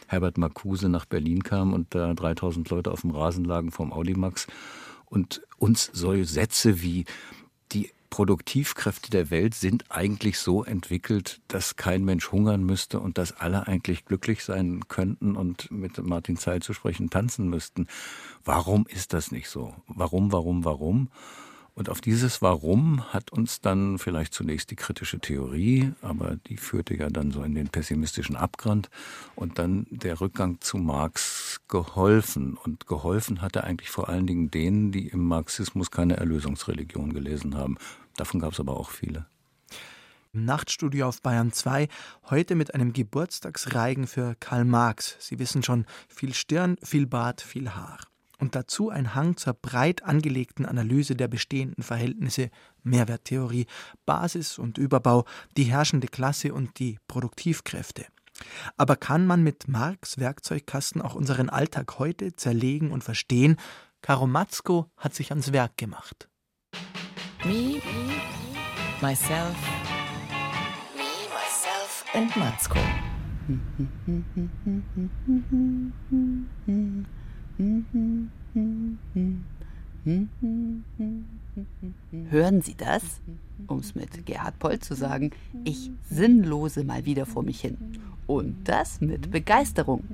[0.09, 4.49] Herbert Marcuse nach Berlin kam und da 3000 Leute auf dem Rasen lagen vom Audimax
[5.07, 7.05] und uns solche Sätze wie
[7.73, 13.33] die Produktivkräfte der Welt sind eigentlich so entwickelt, dass kein Mensch hungern müsste und dass
[13.33, 17.89] alle eigentlich glücklich sein könnten und mit Martin Zeil zu sprechen tanzen müssten.
[18.45, 19.75] Warum ist das nicht so?
[19.89, 21.11] Warum, warum, warum?
[21.77, 26.97] Und auf dieses Warum hat uns dann vielleicht zunächst die kritische Theorie, aber die führte
[26.97, 28.89] ja dann so in den pessimistischen Abgrund
[29.35, 32.57] und dann der Rückgang zu Marx geholfen.
[32.57, 37.55] Und geholfen hat er eigentlich vor allen Dingen denen, die im Marxismus keine Erlösungsreligion gelesen
[37.55, 37.77] haben.
[38.17, 39.27] Davon gab es aber auch viele.
[40.33, 41.89] Im Nachtstudio auf Bayern 2,
[42.31, 45.19] heute mit einem Geburtstagsreigen für Karl Marx.
[45.21, 47.99] Sie wissen schon, viel Stirn, viel Bart, viel Haar
[48.39, 52.51] und dazu ein Hang zur breit angelegten Analyse der bestehenden Verhältnisse,
[52.83, 53.67] Mehrwerttheorie,
[54.05, 55.25] Basis und Überbau,
[55.57, 58.07] die herrschende Klasse und die Produktivkräfte.
[58.77, 63.57] Aber kann man mit Marx Werkzeugkasten auch unseren Alltag heute zerlegen und verstehen?
[64.03, 66.29] Karo Matzko hat sich ans Werk gemacht.
[67.45, 67.81] Me,
[69.01, 69.57] myself,
[70.95, 72.79] me, myself and Matzko.
[82.31, 83.03] Hören Sie das?
[83.67, 85.31] Um es mit Gerhard Poll zu sagen,
[85.65, 87.79] ich sinnlose mal wieder vor mich hin.
[88.27, 90.05] Und das mit Begeisterung.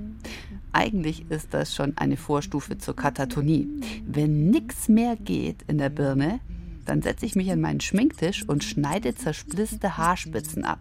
[0.71, 3.67] Eigentlich ist das schon eine Vorstufe zur Katatonie.
[4.07, 6.39] Wenn nichts mehr geht in der Birne,
[6.85, 10.79] dann setze ich mich an meinen Schminktisch und schneide zersplitzte Haarspitzen ab.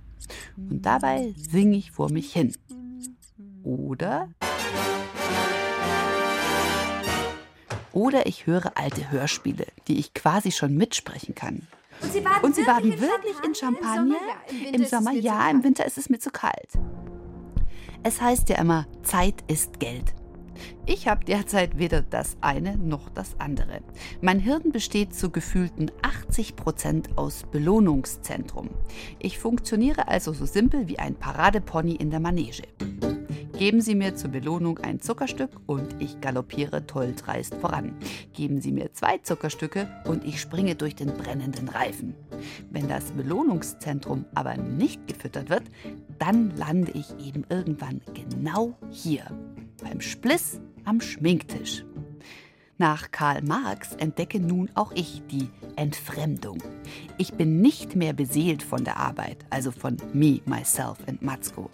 [0.56, 2.52] Und dabei singe ich vor mich hin.
[3.64, 4.28] Oder
[7.92, 11.66] Oder ich höre alte Hörspiele, die ich quasi schon mitsprechen kann.
[12.00, 14.00] Und Sie baden, Und Sie baden wirklich, wirklich in Champagner?
[14.02, 14.20] Im Sommer,
[14.52, 16.70] ja, Im, Im Sommer ja, im Winter ist es mir zu kalt.
[18.02, 20.14] Es heißt ja immer, Zeit ist Geld.
[20.86, 23.80] Ich habe derzeit weder das eine noch das andere.
[24.20, 28.70] Mein Hirn besteht zu gefühlten 80 Prozent aus Belohnungszentrum.
[29.18, 32.62] Ich funktioniere also so simpel wie ein Paradepony in der Manege.
[33.62, 37.94] Geben Sie mir zur Belohnung ein Zuckerstück und ich galoppiere tolldreist voran.
[38.32, 42.16] Geben Sie mir zwei Zuckerstücke und ich springe durch den brennenden Reifen.
[42.72, 45.62] Wenn das Belohnungszentrum aber nicht gefüttert wird,
[46.18, 49.26] dann lande ich eben irgendwann genau hier,
[49.80, 51.84] beim Spliss am Schminktisch.
[52.82, 56.60] Nach Karl Marx entdecke nun auch ich die Entfremdung.
[57.16, 61.70] Ich bin nicht mehr beseelt von der Arbeit, also von me, myself and Matzko.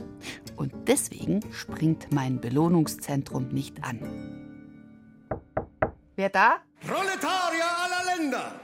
[0.57, 4.03] Und deswegen springt mein Belohnungszentrum nicht an.
[6.15, 6.59] Wer da?
[6.87, 8.61] Proletarier aller Länder!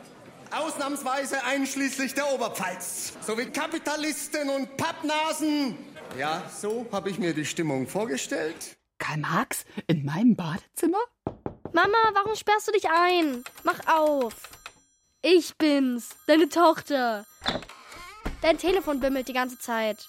[0.50, 3.14] Ausnahmsweise einschließlich der Oberpfalz.
[3.22, 5.78] Sowie Kapitalisten und Pappnasen.
[6.18, 8.76] Ja, so habe ich mir die Stimmung vorgestellt.
[8.98, 10.98] Karl Marx in meinem Badezimmer?
[11.74, 13.42] Mama, warum sperrst du dich ein?
[13.64, 14.34] Mach auf.
[15.22, 17.26] Ich bin's, deine Tochter.
[18.42, 20.06] Dein Telefon bimmelt die ganze Zeit.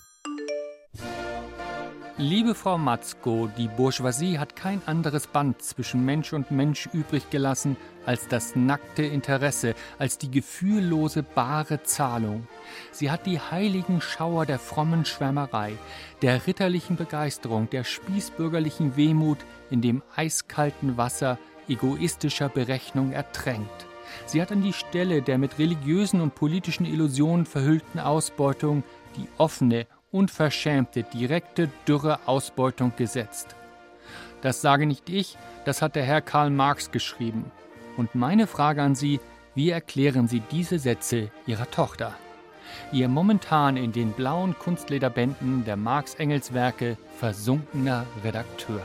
[2.18, 7.78] Liebe Frau Matzko, die Bourgeoisie hat kein anderes Band zwischen Mensch und Mensch übrig gelassen
[8.06, 12.48] als das nackte Interesse, als die gefühllose bare Zahlung.
[12.92, 15.74] Sie hat die heiligen Schauer der frommen Schwärmerei,
[16.22, 19.40] der ritterlichen Begeisterung, der spießbürgerlichen Wehmut
[19.72, 23.86] in dem eiskalten Wasser egoistischer Berechnung ertränkt.
[24.26, 28.84] Sie hat an die Stelle der mit religiösen und politischen Illusionen verhüllten Ausbeutung
[29.18, 33.56] die offene unverschämte, direkte, dürre Ausbeutung gesetzt.
[34.42, 37.52] Das sage nicht ich, das hat der Herr Karl Marx geschrieben.
[37.98, 39.20] Und meine Frage an Sie,
[39.56, 42.14] wie erklären Sie diese Sätze Ihrer Tochter?
[42.92, 48.82] Ihr momentan in den blauen Kunstlederbänden der Marx-Engels-Werke versunkener Redakteur.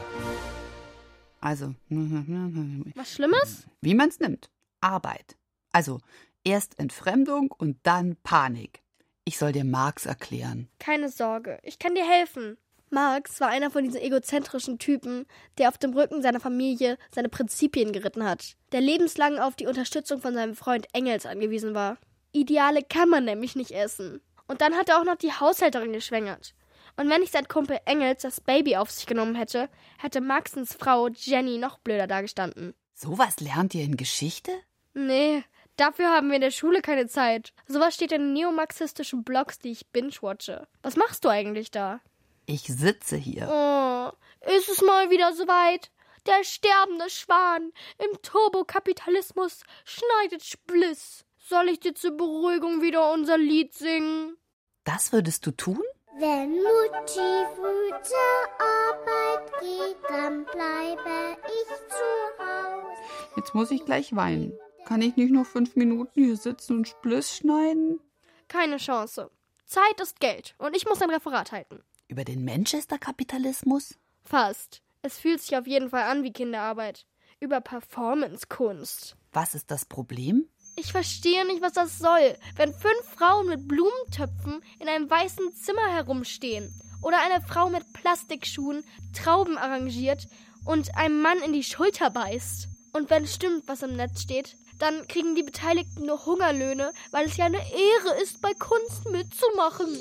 [1.41, 3.67] Also, was Schlimmes?
[3.81, 4.51] Wie man es nimmt.
[4.81, 5.37] Arbeit.
[5.73, 6.01] Also,
[6.45, 8.83] erst Entfremdung und dann Panik.
[9.25, 10.69] Ich soll dir Marx erklären.
[10.79, 12.57] Keine Sorge, ich kann dir helfen.
[12.91, 15.27] Marx war einer von diesen egozentrischen Typen,
[15.59, 20.21] der auf dem Rücken seiner Familie seine Prinzipien geritten hat, der lebenslang auf die Unterstützung
[20.21, 21.99] von seinem Freund Engels angewiesen war.
[22.33, 24.21] Ideale kann man nämlich nicht essen.
[24.49, 26.55] Und dann hat er auch noch die Haushälterin geschwängert.
[27.01, 31.09] Und wenn nicht sein Kumpel Engels das Baby auf sich genommen hätte, hätte Maxens Frau
[31.09, 32.75] Jenny noch blöder dagestanden.
[32.93, 34.53] Sowas lernt ihr in Geschichte?
[34.93, 35.43] Nee,
[35.77, 37.55] dafür haben wir in der Schule keine Zeit.
[37.67, 40.69] Sowas steht in neomarxistischen Blogs, die ich binge-watche.
[40.83, 42.01] Was machst du eigentlich da?
[42.45, 43.49] Ich sitze hier.
[43.51, 45.91] Oh, ist es mal wieder soweit?
[46.27, 51.25] Der sterbende Schwan im Turbokapitalismus schneidet Spliss.
[51.39, 54.37] Soll ich dir zur Beruhigung wieder unser Lied singen?
[54.85, 55.81] Das würdest du tun?
[56.19, 63.01] Wenn Mutti früh zur Arbeit geht, dann bleibe ich zu Hause.
[63.37, 64.53] Jetzt muss ich gleich weinen.
[64.87, 68.01] Kann ich nicht noch fünf Minuten hier sitzen und Spliss schneiden?
[68.49, 69.31] Keine Chance.
[69.67, 71.81] Zeit ist Geld und ich muss ein Referat halten.
[72.09, 73.95] Über den Manchester-Kapitalismus?
[74.25, 74.83] Fast.
[75.03, 77.07] Es fühlt sich auf jeden Fall an wie Kinderarbeit.
[77.39, 79.17] Über Performance-Kunst.
[79.33, 80.49] Was ist das Problem?
[80.81, 85.87] Ich verstehe nicht, was das soll, wenn fünf Frauen mit Blumentöpfen in einem weißen Zimmer
[85.93, 90.27] herumstehen oder eine Frau mit Plastikschuhen Trauben arrangiert
[90.65, 92.69] und einem Mann in die Schulter beißt.
[92.95, 97.37] Und wenn stimmt, was im Netz steht, dann kriegen die Beteiligten nur Hungerlöhne, weil es
[97.37, 99.99] ja eine Ehre ist, bei Kunst mitzumachen.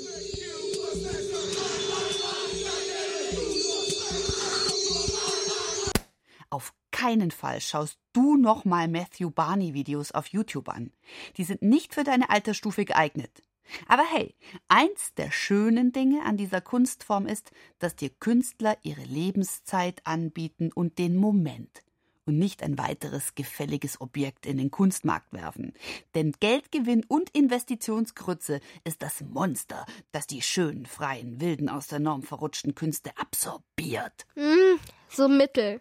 [6.48, 10.92] Auf keinen Fall schaust du nochmal Matthew Barney Videos auf YouTube an.
[11.38, 13.42] Die sind nicht für deine Altersstufe geeignet.
[13.88, 14.34] Aber hey,
[14.68, 20.98] eins der schönen Dinge an dieser Kunstform ist, dass dir Künstler ihre Lebenszeit anbieten und
[20.98, 21.82] den Moment
[22.26, 25.72] und nicht ein weiteres gefälliges Objekt in den Kunstmarkt werfen.
[26.14, 32.22] Denn Geldgewinn und Investitionsgrütze ist das Monster, das die schönen, freien, wilden, aus der Norm
[32.22, 34.26] verrutschten Künste absorbiert.
[34.34, 35.80] Hm, so mittel.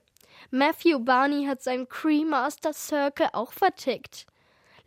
[0.51, 4.25] Matthew Barney hat seinen Cremaster Circle auch vertickt.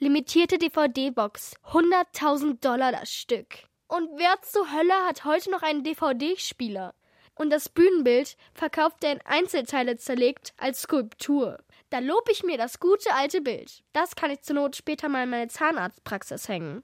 [0.00, 3.68] Limitierte DVD-Box, 100.000 Dollar das Stück.
[3.86, 6.94] Und wer zur Hölle hat heute noch einen DVD-Spieler?
[7.36, 11.58] Und das Bühnenbild verkauft er in Einzelteile zerlegt als Skulptur.
[11.90, 13.84] Da lob ich mir das gute alte Bild.
[13.92, 16.82] Das kann ich zur Not später mal in meine Zahnarztpraxis hängen.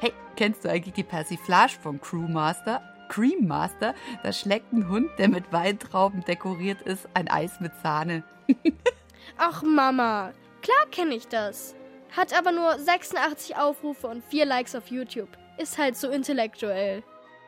[0.00, 2.93] Hey, kennst du eigentlich die Persiflage vom Crewmaster?
[3.08, 8.24] Cream Master, da schlägt ein Hund, der mit Weintrauben dekoriert ist, ein Eis mit Sahne.
[9.36, 11.74] Ach Mama, klar kenne ich das.
[12.16, 15.28] Hat aber nur 86 Aufrufe und 4 Likes auf YouTube.
[15.58, 17.02] Ist halt so intellektuell.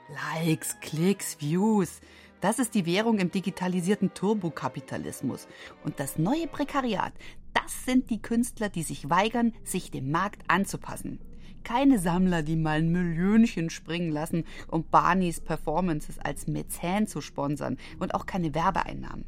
[0.09, 2.01] Likes, Klicks, Views.
[2.41, 5.49] Das ist die Währung im digitalisierten Turbokapitalismus.
[5.85, 7.13] Und das neue Prekariat,
[7.55, 11.19] das sind die Künstler, die sich weigern, sich dem Markt anzupassen.
[11.67, 17.77] Keine Sammler, die mal ein Millionchen springen lassen, um Barneys Performances als Mäzen zu sponsern
[17.99, 19.25] und auch keine Werbeeinnahmen.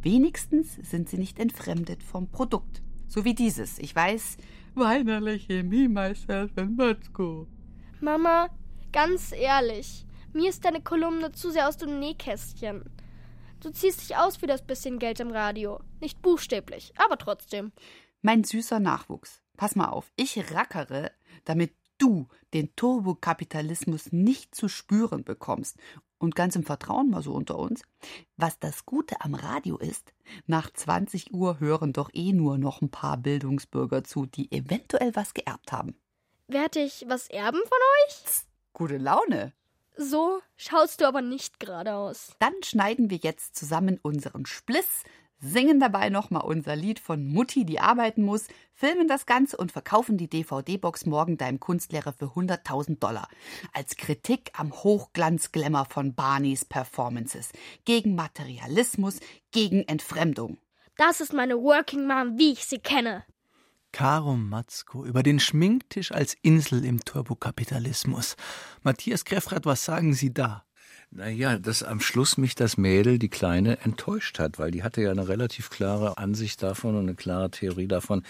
[0.00, 2.80] Wenigstens sind sie nicht entfremdet vom Produkt.
[3.06, 3.78] So wie dieses.
[3.78, 4.38] Ich weiß,
[4.76, 7.46] weinerliche me, myself and Mötzko.
[8.00, 8.48] Mama,
[8.90, 12.82] ganz ehrlich, mir ist deine Kolumne zu sehr aus dem Nähkästchen.
[13.60, 15.80] Du ziehst dich aus für das bisschen Geld im Radio.
[16.00, 17.72] Nicht buchstäblich, aber trotzdem.
[18.22, 19.42] Mein süßer Nachwuchs.
[19.58, 21.10] Pass mal auf, ich rackere,
[21.46, 25.76] damit du den Turbokapitalismus nicht zu spüren bekommst.
[26.18, 27.82] Und ganz im Vertrauen mal so unter uns,
[28.36, 30.14] was das Gute am Radio ist,
[30.46, 35.34] nach 20 Uhr hören doch eh nur noch ein paar Bildungsbürger zu, die eventuell was
[35.34, 35.94] geerbt haben.
[36.48, 38.24] Werde ich was erben von euch?
[38.24, 39.52] Psst, gute Laune.
[39.98, 42.32] So schaust du aber nicht gerade aus.
[42.38, 45.04] Dann schneiden wir jetzt zusammen unseren Spliss,
[45.38, 50.18] singen dabei nochmal unser Lied von Mutti, die arbeiten muss, filmen das Ganze und verkaufen
[50.18, 53.28] die DVD-Box morgen deinem Kunstlehrer für 100.000 Dollar.
[53.72, 57.50] Als Kritik am Hochglanzglämmer von Barneys Performances.
[57.84, 59.20] Gegen Materialismus,
[59.52, 60.58] gegen Entfremdung.
[60.96, 63.24] Das ist meine Working Mom, wie ich sie kenne.
[63.92, 68.36] Caro Matzko über den Schminktisch als Insel im Turbokapitalismus.
[68.82, 70.66] Matthias Greffrath, was sagen Sie da?
[71.12, 75.12] Naja, dass am Schluss mich das Mädel, die Kleine, enttäuscht hat, weil die hatte ja
[75.12, 78.22] eine relativ klare Ansicht davon und eine klare Theorie davon,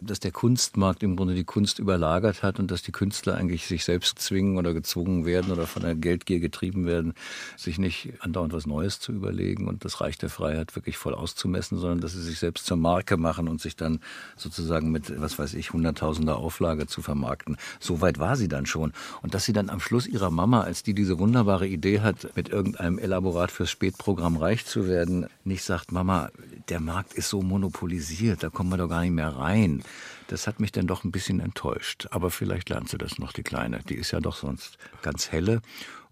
[0.00, 3.84] dass der Kunstmarkt im Grunde die Kunst überlagert hat und dass die Künstler eigentlich sich
[3.84, 7.14] selbst zwingen oder gezwungen werden oder von der Geldgier getrieben werden,
[7.56, 11.78] sich nicht andauernd was Neues zu überlegen und das Reich der Freiheit wirklich voll auszumessen,
[11.78, 14.00] sondern dass sie sich selbst zur Marke machen und sich dann
[14.36, 17.56] sozusagen mit, was weiß ich, hunderttausender Auflage zu vermarkten.
[17.80, 18.92] So weit war sie dann schon.
[19.22, 22.48] Und dass sie dann am Schluss ihrer Mama, als die diese wunderbare Idee hat, mit
[22.48, 26.30] irgendeinem Elaborat fürs Spätprogramm reich zu werden, nicht sagt, Mama,
[26.68, 29.82] der Markt ist so monopolisiert, da kommen wir doch gar nicht mehr rein.
[30.28, 32.08] Das hat mich dann doch ein bisschen enttäuscht.
[32.10, 33.80] Aber vielleicht lernt sie das noch, die Kleine.
[33.88, 35.60] Die ist ja doch sonst ganz helle.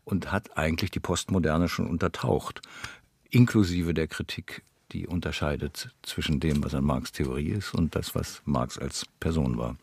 [0.04, 2.60] und hat eigentlich die Postmoderne schon untertaucht,
[3.30, 8.42] inklusive der Kritik, die unterscheidet zwischen dem, was an Marx Theorie ist und das, was
[8.44, 9.76] Marx als Person war.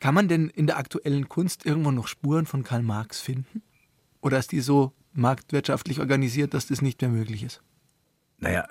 [0.00, 3.62] Kann man denn in der aktuellen Kunst irgendwo noch Spuren von Karl Marx finden?
[4.20, 7.62] Oder ist die so marktwirtschaftlich organisiert, dass das nicht mehr möglich ist?
[8.38, 8.66] Naja,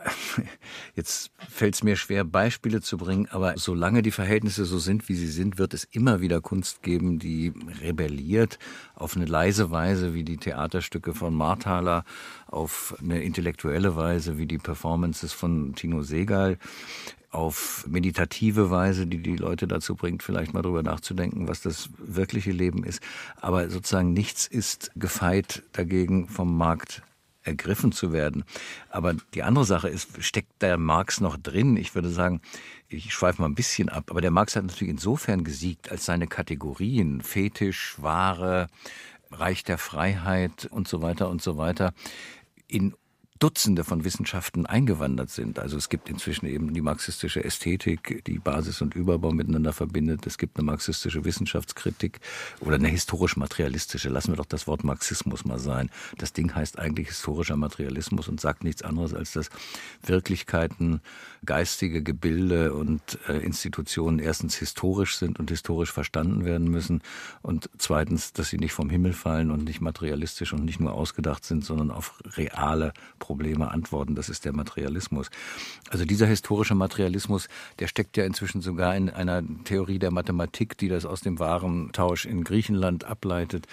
[0.95, 5.15] jetzt fällt es mir schwer, Beispiele zu bringen, aber solange die Verhältnisse so sind, wie
[5.15, 8.59] sie sind, wird es immer wieder Kunst geben, die rebelliert
[8.93, 12.05] auf eine leise Weise, wie die Theaterstücke von Marthaler,
[12.45, 16.59] auf eine intellektuelle Weise, wie die Performances von Tino Segal,
[17.35, 22.51] auf meditative Weise, die die Leute dazu bringt, vielleicht mal drüber nachzudenken, was das wirkliche
[22.51, 23.01] Leben ist.
[23.41, 27.03] Aber sozusagen nichts ist gefeit dagegen vom Markt
[27.43, 28.43] ergriffen zu werden.
[28.89, 31.77] Aber die andere Sache ist, steckt der Marx noch drin?
[31.77, 32.41] Ich würde sagen,
[32.87, 36.27] ich schweife mal ein bisschen ab, aber der Marx hat natürlich insofern gesiegt, als seine
[36.27, 38.67] Kategorien Fetisch, Ware,
[39.29, 41.93] Reich der Freiheit und so weiter und so weiter
[42.67, 42.95] in
[43.37, 45.59] Dutzende von Wissenschaften eingewandert sind.
[45.59, 50.25] Also es gibt inzwischen eben die marxistische Ästhetik, die Basis und Überbau miteinander verbindet.
[50.25, 52.21] Es gibt eine marxistische Wissenschaftskritik
[52.61, 54.07] oder eine historisch-materialistische.
[54.07, 55.89] Lassen wir doch das Wort Marxismus mal sein.
[56.17, 59.49] Das Ding heißt eigentlich historischer Materialismus und sagt nichts anderes, als dass
[60.01, 61.01] Wirklichkeiten,
[61.45, 67.01] geistige Gebilde und äh, Institutionen erstens historisch sind und historisch verstanden werden müssen
[67.41, 71.43] und zweitens, dass sie nicht vom Himmel fallen und nicht materialistisch und nicht nur ausgedacht
[71.43, 72.93] sind, sondern auf reale
[73.25, 74.13] Probleme antworten.
[74.13, 75.31] Das ist der Materialismus.
[75.89, 77.47] Also dieser historische Materialismus,
[77.79, 82.25] der steckt ja inzwischen sogar in einer Theorie der Mathematik, die das aus dem Warentausch
[82.25, 83.65] in Griechenland ableitet.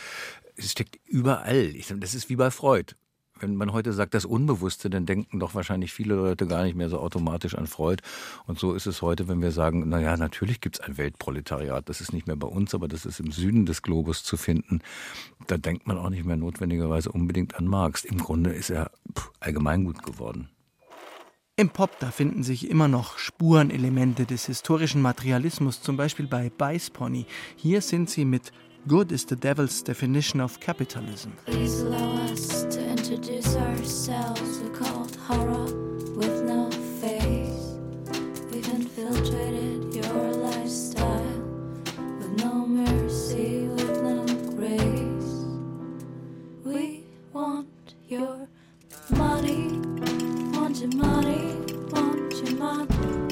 [0.56, 1.74] Es steckt überall.
[1.96, 2.94] Das ist wie bei Freud
[3.42, 6.88] wenn man heute sagt, das Unbewusste, dann denken doch wahrscheinlich viele Leute gar nicht mehr
[6.88, 8.02] so automatisch an Freud.
[8.46, 11.88] Und so ist es heute, wenn wir sagen, naja, natürlich gibt es ein Weltproletariat.
[11.88, 14.80] Das ist nicht mehr bei uns, aber das ist im Süden des Globus zu finden.
[15.48, 18.04] Da denkt man auch nicht mehr notwendigerweise unbedingt an Marx.
[18.04, 18.90] Im Grunde ist er
[19.40, 20.48] allgemeingut geworden.
[21.56, 26.90] Im Pop, da finden sich immer noch Spurenelemente des historischen Materialismus, zum Beispiel bei Bice
[26.90, 27.26] Pony.
[27.56, 28.52] Hier sind sie mit
[28.88, 31.34] Good is the Devil's Definition of Capitalism.
[31.46, 34.58] Please allow us to introduce ourselves.
[34.58, 35.66] We're called horror
[36.16, 36.68] with no
[37.00, 37.78] face.
[38.50, 41.22] We've infiltrated your lifestyle
[42.18, 44.24] with no mercy, with no
[44.56, 45.46] grace.
[46.64, 48.48] We want your
[49.10, 49.78] money,
[50.58, 51.54] want your money,
[51.92, 53.31] want your money,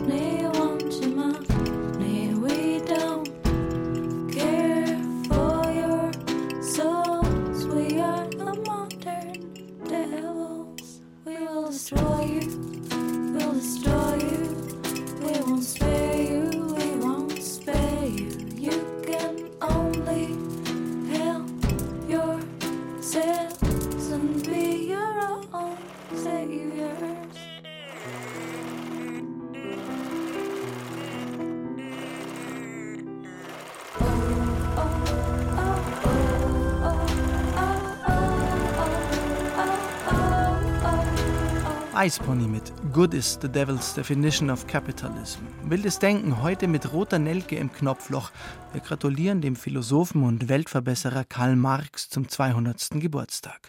[42.00, 45.40] Eispony mit Good is the Devil's Definition of Capitalism.
[45.64, 48.30] Wildes Denken heute mit roter Nelke im Knopfloch.
[48.72, 52.88] Wir gratulieren dem Philosophen und Weltverbesserer Karl Marx zum 200.
[52.92, 53.68] Geburtstag.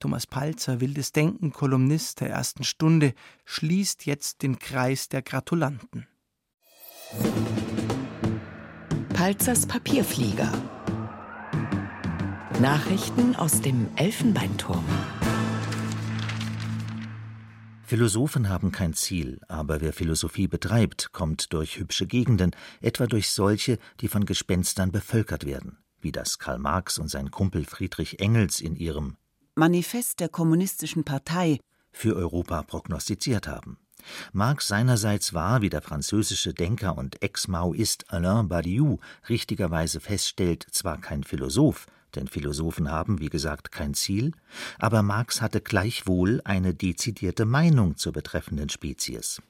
[0.00, 6.08] Thomas Palzer, Wildes Denken, Kolumnist der ersten Stunde, schließt jetzt den Kreis der Gratulanten.
[9.14, 10.50] Palzers Papierflieger.
[12.58, 14.84] Nachrichten aus dem Elfenbeinturm.
[17.92, 23.78] Philosophen haben kein Ziel, aber wer Philosophie betreibt, kommt durch hübsche Gegenden, etwa durch solche,
[24.00, 28.76] die von Gespenstern bevölkert werden, wie das Karl Marx und sein Kumpel Friedrich Engels in
[28.76, 29.18] ihrem
[29.56, 33.76] Manifest der Kommunistischen Partei für Europa prognostiziert haben.
[34.32, 41.24] Marx seinerseits war, wie der französische Denker und Ex-Maoist Alain Badiou richtigerweise feststellt, zwar kein
[41.24, 41.84] Philosoph,
[42.16, 44.32] denn Philosophen haben, wie gesagt, kein Ziel,
[44.78, 49.40] aber Marx hatte gleichwohl eine dezidierte Meinung zur betreffenden Spezies.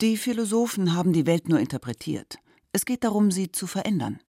[0.00, 2.38] Die Philosophen haben die Welt nur interpretiert.
[2.72, 4.20] Es geht darum, sie zu verändern.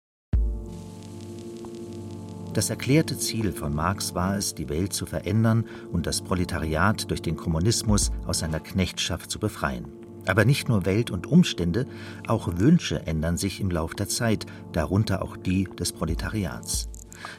[2.53, 7.23] Das erklärte Ziel von Marx war es, die Welt zu verändern und das Proletariat durch
[7.23, 9.87] den Kommunismus aus seiner Knechtschaft zu befreien.
[10.27, 11.87] Aber nicht nur Welt und Umstände,
[12.27, 16.90] auch Wünsche ändern sich im Lauf der Zeit, darunter auch die des Proletariats.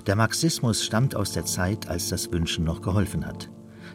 [0.08, 3.50] Der Marxismus stammt aus der Zeit, als das Wünschen noch geholfen hat.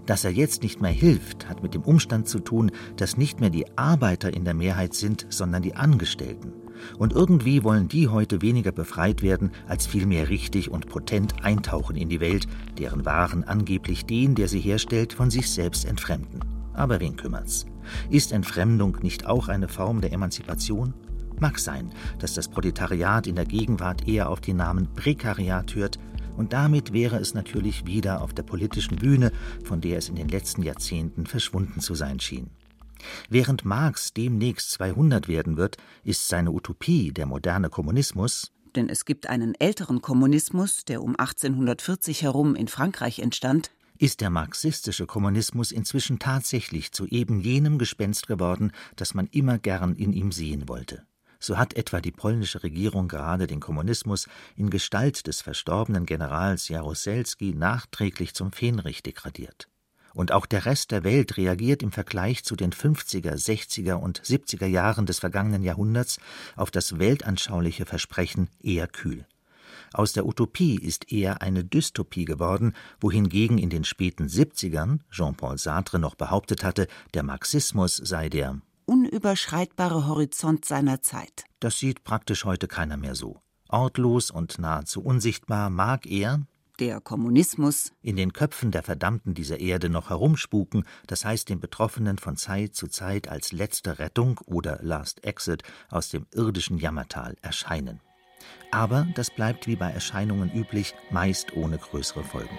[0.07, 3.51] Dass er jetzt nicht mehr hilft, hat mit dem Umstand zu tun, dass nicht mehr
[3.51, 6.53] die Arbeiter in der Mehrheit sind, sondern die Angestellten.
[6.99, 12.09] Und irgendwie wollen die heute weniger befreit werden, als vielmehr richtig und potent eintauchen in
[12.09, 12.47] die Welt,
[12.79, 16.41] deren Waren angeblich den, der sie herstellt, von sich selbst entfremden.
[16.75, 17.67] Aber wen kümmert's?
[18.11, 20.93] Ist Entfremdung nicht auch eine Form der Emanzipation?
[21.41, 25.99] Mag sein, dass das Proletariat in der Gegenwart eher auf den Namen Prekariat hört,
[26.37, 29.33] und damit wäre es natürlich wieder auf der politischen Bühne,
[29.65, 32.51] von der es in den letzten Jahrzehnten verschwunden zu sein schien.
[33.29, 39.27] Während Marx demnächst 200 werden wird, ist seine Utopie, der moderne Kommunismus, denn es gibt
[39.27, 46.19] einen älteren Kommunismus, der um 1840 herum in Frankreich entstand, ist der marxistische Kommunismus inzwischen
[46.19, 51.07] tatsächlich zu eben jenem Gespenst geworden, das man immer gern in ihm sehen wollte.
[51.47, 54.27] So hat etwa die polnische Regierung gerade den Kommunismus
[54.57, 59.69] in Gestalt des verstorbenen Generals Jaruzelski nachträglich zum Fähnrich degradiert.
[60.13, 64.67] Und auch der Rest der Welt reagiert im Vergleich zu den 50er, 60er und 70er
[64.67, 66.19] Jahren des vergangenen Jahrhunderts
[66.57, 69.25] auf das weltanschauliche Versprechen eher kühl.
[69.93, 76.01] Aus der Utopie ist eher eine Dystopie geworden, wohingegen in den späten 70ern Jean-Paul Sartre
[76.01, 81.45] noch behauptet hatte, der Marxismus sei der unüberschreitbare Horizont seiner Zeit.
[81.61, 83.41] Das sieht praktisch heute keiner mehr so.
[83.69, 86.47] Ortlos und nahezu unsichtbar mag er,
[86.79, 92.19] der Kommunismus in den Köpfen der Verdammten dieser Erde noch herumspuken, das heißt den Betroffenen
[92.19, 98.01] von Zeit zu Zeit als letzte Rettung oder Last Exit aus dem irdischen Jammertal erscheinen.
[98.71, 102.59] Aber das bleibt wie bei Erscheinungen üblich, meist ohne größere Folgen.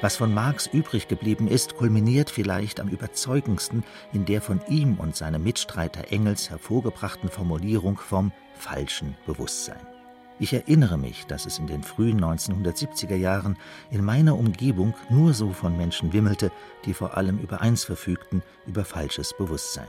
[0.00, 3.82] Was von Marx übrig geblieben ist, kulminiert vielleicht am überzeugendsten
[4.12, 9.84] in der von ihm und seinem Mitstreiter Engels hervorgebrachten Formulierung vom falschen Bewusstsein.
[10.38, 13.58] Ich erinnere mich, dass es in den frühen 1970er Jahren
[13.90, 16.52] in meiner Umgebung nur so von Menschen wimmelte,
[16.84, 19.88] die vor allem über eins verfügten, über falsches Bewusstsein.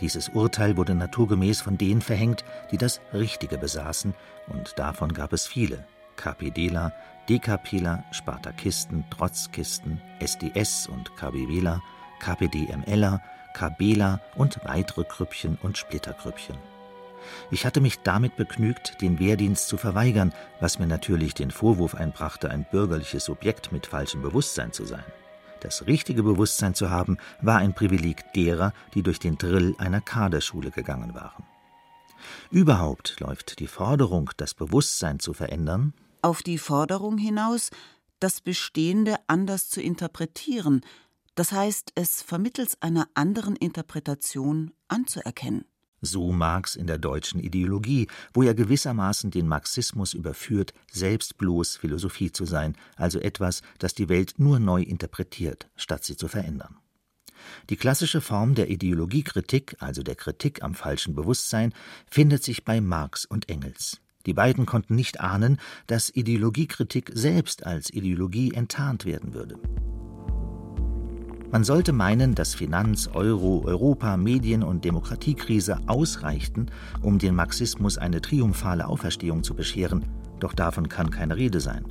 [0.00, 4.14] Dieses Urteil wurde naturgemäß von denen verhängt, die das Richtige besaßen,
[4.46, 5.84] und davon gab es viele.
[6.16, 6.92] KPDler,
[7.28, 11.82] DKPler, Spartakisten, Trotzkisten, SDS und KBWler,
[12.20, 13.22] KPDMLer,
[13.54, 16.56] KBler und weitere Krüppchen und Splitterkrüppchen.
[17.50, 22.50] Ich hatte mich damit begnügt, den Wehrdienst zu verweigern, was mir natürlich den Vorwurf einbrachte,
[22.50, 25.04] ein bürgerliches Subjekt mit falschem Bewusstsein zu sein.
[25.60, 30.70] Das richtige Bewusstsein zu haben, war ein Privileg derer, die durch den Drill einer Kaderschule
[30.70, 31.44] gegangen waren.
[32.50, 35.92] Überhaupt läuft die Forderung, das Bewusstsein zu verändern,
[36.22, 37.70] auf die Forderung hinaus,
[38.18, 40.82] das Bestehende anders zu interpretieren,
[41.34, 45.64] das heißt, es vermittels einer anderen Interpretation anzuerkennen.
[46.02, 52.32] So Marx in der deutschen Ideologie, wo er gewissermaßen den Marxismus überführt, selbst bloß Philosophie
[52.32, 56.76] zu sein, also etwas, das die Welt nur neu interpretiert, statt sie zu verändern.
[57.68, 61.72] Die klassische Form der Ideologiekritik, also der Kritik am falschen Bewusstsein,
[62.10, 64.00] findet sich bei Marx und Engels.
[64.26, 69.56] Die beiden konnten nicht ahnen, dass Ideologiekritik selbst als Ideologie enttarnt werden würde.
[71.52, 76.66] Man sollte meinen, dass Finanz-, Euro-, Europa-, Medien- und Demokratiekrise ausreichten,
[77.02, 80.04] um den Marxismus eine triumphale Auferstehung zu bescheren,
[80.38, 81.84] doch davon kann keine Rede sein.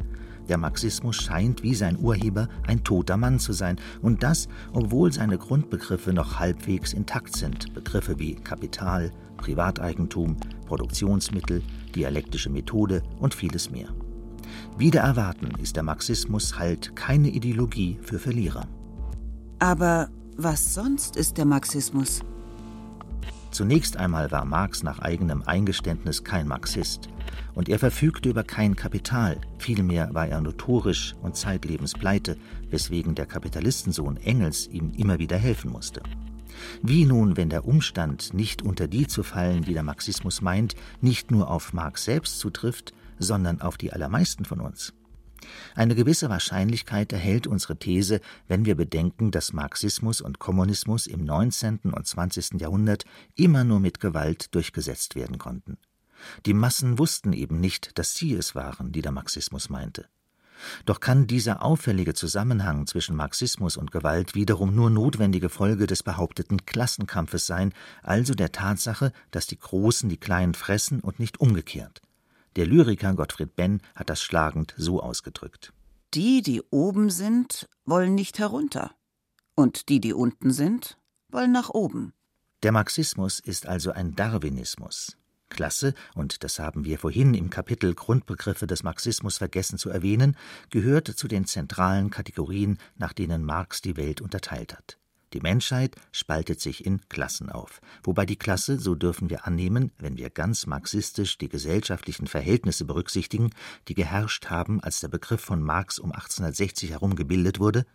[0.48, 5.38] Der Marxismus scheint wie sein Urheber ein toter Mann zu sein, und das, obwohl seine
[5.38, 10.38] Grundbegriffe noch halbwegs intakt sind, Begriffe wie Kapital, Privateigentum,
[10.68, 11.64] Produktionsmittel,
[11.96, 13.90] dialektische Methode und vieles mehr.
[14.78, 18.68] Wider erwarten ist der Marxismus halt keine Ideologie für Verlierer.
[19.60, 22.22] Aber was sonst ist der Marxismus?
[23.52, 27.10] Zunächst einmal war Marx nach eigenem Eingeständnis kein Marxist.
[27.56, 32.38] Und er verfügte über kein Kapital, vielmehr war er notorisch und zeitlebens pleite,
[32.70, 36.02] weswegen der Kapitalistensohn Engels ihm immer wieder helfen musste.
[36.82, 41.32] Wie nun, wenn der Umstand, nicht unter die zu fallen, die der Marxismus meint, nicht
[41.32, 44.94] nur auf Marx selbst zutrifft, sondern auf die allermeisten von uns?
[45.76, 51.80] Eine gewisse Wahrscheinlichkeit erhält unsere These, wenn wir bedenken, dass Marxismus und Kommunismus im 19.
[51.92, 52.60] und 20.
[52.60, 53.06] Jahrhundert
[53.36, 55.78] immer nur mit Gewalt durchgesetzt werden konnten.
[56.46, 60.08] Die Massen wussten eben nicht, dass sie es waren, die der Marxismus meinte.
[60.86, 66.66] Doch kann dieser auffällige Zusammenhang zwischen Marxismus und Gewalt wiederum nur notwendige Folge des behaupteten
[66.66, 72.02] Klassenkampfes sein, also der Tatsache, dass die Großen die Kleinen fressen und nicht umgekehrt.
[72.56, 75.72] Der Lyriker Gottfried Benn hat das schlagend so ausgedrückt.
[76.14, 78.92] Die, die oben sind, wollen nicht herunter.
[79.56, 80.98] Und die, die unten sind,
[81.30, 82.14] wollen nach oben.
[82.64, 85.16] Der Marxismus ist also ein Darwinismus.
[85.50, 90.38] Klasse, und das haben wir vorhin im Kapitel Grundbegriffe des Marxismus vergessen zu erwähnen,
[90.70, 94.98] gehört zu den zentralen Kategorien, nach denen Marx die Welt unterteilt hat.
[95.34, 100.18] Die Menschheit spaltet sich in Klassen auf, wobei die Klasse, so dürfen wir annehmen, wenn
[100.18, 103.52] wir ganz marxistisch die gesellschaftlichen Verhältnisse berücksichtigen,
[103.88, 107.86] die geherrscht haben, als der Begriff von Marx um 1860 herum gebildet wurde,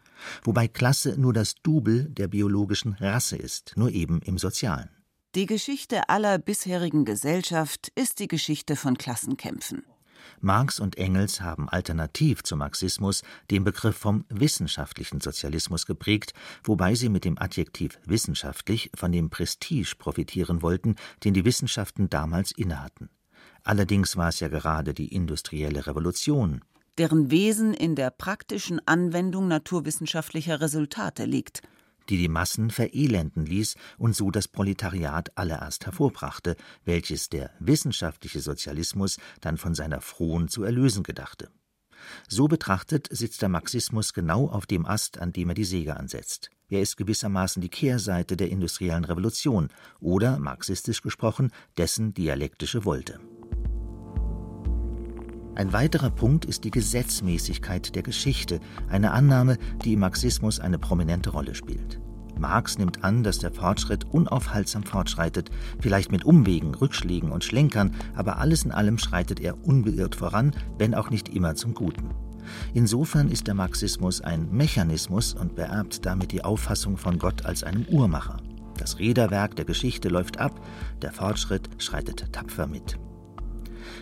[0.45, 4.91] wobei Klasse nur das Double der biologischen Rasse ist, nur eben im Sozialen.
[5.35, 9.83] Die Geschichte aller bisherigen Gesellschaft ist die Geschichte von Klassenkämpfen.
[10.41, 17.09] Marx und Engels haben alternativ zum Marxismus den Begriff vom wissenschaftlichen Sozialismus geprägt, wobei sie
[17.09, 23.11] mit dem Adjektiv wissenschaftlich von dem Prestige profitieren wollten, den die Wissenschaften damals innehatten.
[23.65, 26.61] Allerdings war es ja gerade die industrielle Revolution,
[26.97, 31.63] deren Wesen in der praktischen Anwendung naturwissenschaftlicher Resultate liegt
[32.09, 39.19] die die Massen verelenden ließ und so das Proletariat allererst hervorbrachte, welches der wissenschaftliche Sozialismus
[39.41, 41.51] dann von seiner frohen zu erlösen gedachte.
[42.29, 46.51] So betrachtet sitzt der Marxismus genau auf dem Ast, an dem er die Säge ansetzt.
[46.69, 49.69] Er ist gewissermaßen die Kehrseite der industriellen Revolution
[50.01, 53.21] oder, marxistisch gesprochen, dessen dialektische Wolte.
[55.57, 61.31] Ein weiterer Punkt ist die Gesetzmäßigkeit der Geschichte, eine Annahme, die im Marxismus eine prominente
[61.31, 62.01] Rolle spielt.
[62.37, 68.39] Marx nimmt an, dass der Fortschritt unaufhaltsam fortschreitet, vielleicht mit Umwegen, Rückschlägen und Schlenkern, aber
[68.39, 72.11] alles in allem schreitet er unbeirrt voran, wenn auch nicht immer zum Guten.
[72.75, 77.85] Insofern ist der Marxismus ein Mechanismus und beerbt damit die Auffassung von Gott als einem
[77.87, 78.39] Uhrmacher.
[78.77, 80.61] Das Räderwerk der Geschichte läuft ab,
[81.01, 82.99] der Fortschritt schreitet tapfer mit.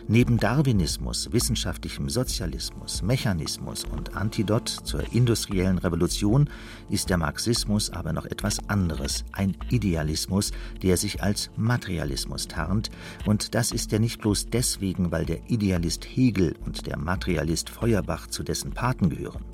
[0.09, 6.49] Neben Darwinismus, wissenschaftlichem Sozialismus, Mechanismus und Antidot zur industriellen Revolution
[6.89, 12.91] ist der Marxismus aber noch etwas anderes, ein Idealismus, der sich als Materialismus tarnt,
[13.27, 18.27] und das ist er nicht bloß deswegen, weil der Idealist Hegel und der Materialist Feuerbach
[18.27, 19.45] zu dessen Paten gehören.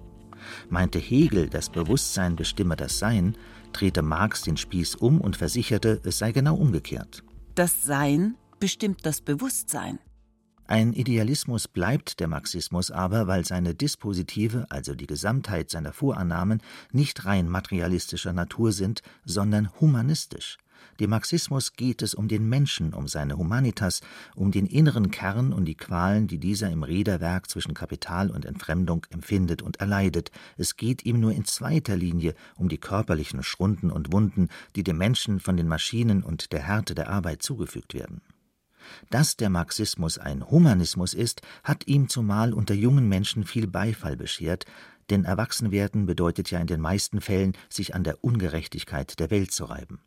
[0.71, 3.37] Meinte Hegel, das Bewusstsein bestimme das Sein,
[3.73, 7.23] drehte Marx den Spieß um und versicherte, es sei genau umgekehrt.
[7.55, 9.99] Das Sein bestimmt das Bewusstsein.
[10.71, 16.61] Ein Idealismus bleibt der Marxismus aber, weil seine Dispositive, also die Gesamtheit seiner Vorannahmen,
[16.93, 20.59] nicht rein materialistischer Natur sind, sondern humanistisch.
[21.01, 24.03] Dem Marxismus geht es um den Menschen, um seine Humanitas,
[24.35, 29.07] um den inneren Kern und die Qualen, die dieser im Räderwerk zwischen Kapital und Entfremdung
[29.09, 30.31] empfindet und erleidet.
[30.59, 34.99] Es geht ihm nur in zweiter Linie um die körperlichen Schrunden und Wunden, die dem
[34.99, 38.21] Menschen von den Maschinen und der Härte der Arbeit zugefügt werden.
[39.11, 44.65] Dass der Marxismus ein Humanismus ist, hat ihm zumal unter jungen Menschen viel Beifall beschert,
[45.11, 49.65] denn Erwachsenwerden bedeutet ja in den meisten Fällen, sich an der Ungerechtigkeit der Welt zu
[49.65, 50.01] reiben.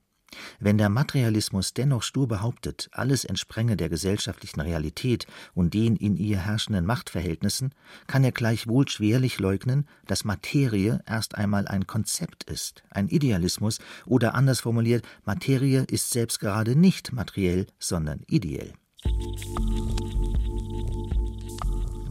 [0.59, 6.39] Wenn der Materialismus dennoch stur behauptet, alles entsprenge der gesellschaftlichen Realität und den in ihr
[6.39, 7.73] herrschenden Machtverhältnissen,
[8.07, 14.35] kann er gleichwohl schwerlich leugnen, dass Materie erst einmal ein Konzept ist, ein Idealismus oder
[14.35, 18.73] anders formuliert, Materie ist selbst gerade nicht materiell, sondern ideell.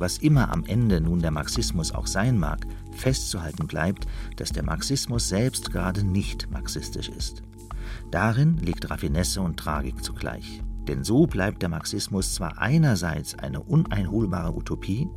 [0.01, 2.67] Was immer am Ende nun der Marxismus auch sein mag,
[2.97, 4.07] festzuhalten bleibt,
[4.37, 7.43] dass der Marxismus selbst gerade nicht marxistisch ist.
[8.11, 10.63] Darin liegt Raffinesse und Tragik zugleich.
[10.89, 15.09] Denn so bleibt der Marxismus zwar einerseits eine uneinholbare Utopie,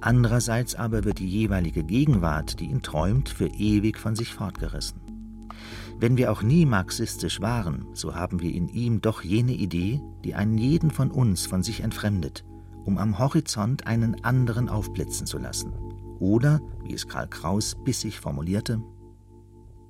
[0.00, 5.00] andererseits aber wird die jeweilige Gegenwart, die ihn träumt, für ewig von sich fortgerissen.
[6.00, 10.34] Wenn wir auch nie marxistisch waren, so haben wir in ihm doch jene Idee, die
[10.34, 12.44] einen jeden von uns von sich entfremdet,
[12.84, 15.72] um am Horizont einen anderen aufblitzen zu lassen.
[16.20, 18.80] Oder, wie es Karl Kraus bissig formulierte,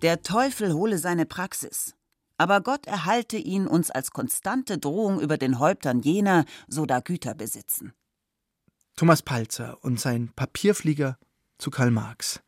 [0.02, 1.94] Der Teufel hole seine Praxis,
[2.38, 7.34] aber Gott erhalte ihn uns als konstante Drohung über den Häuptern jener, so da Güter
[7.34, 7.92] besitzen.
[8.96, 11.18] Thomas Palzer und sein Papierflieger
[11.58, 12.40] zu Karl Marx.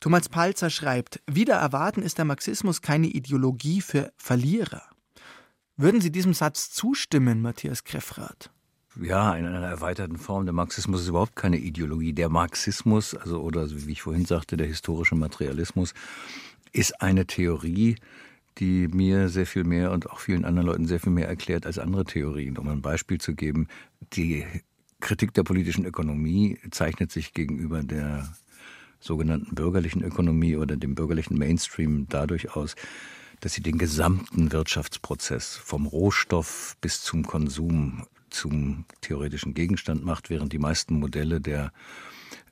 [0.00, 4.82] Thomas Palzer schreibt, wieder erwarten ist der Marxismus keine Ideologie für Verlierer.
[5.76, 8.50] Würden Sie diesem Satz zustimmen, Matthias Kreffrath?
[9.00, 10.44] Ja, in einer erweiterten Form.
[10.44, 12.12] Der Marxismus ist überhaupt keine Ideologie.
[12.12, 15.94] Der Marxismus, also oder wie ich vorhin sagte, der historische Materialismus,
[16.72, 17.96] ist eine Theorie,
[18.58, 21.78] die mir sehr viel mehr und auch vielen anderen Leuten sehr viel mehr erklärt als
[21.78, 22.58] andere Theorien.
[22.58, 23.68] Um ein Beispiel zu geben,
[24.12, 24.44] die
[25.00, 28.32] Kritik der politischen Ökonomie zeichnet sich gegenüber der
[29.00, 32.76] sogenannten bürgerlichen Ökonomie oder dem bürgerlichen Mainstream dadurch aus,
[33.40, 40.52] dass sie den gesamten Wirtschaftsprozess vom Rohstoff bis zum Konsum zum theoretischen Gegenstand macht, während
[40.52, 41.72] die meisten Modelle der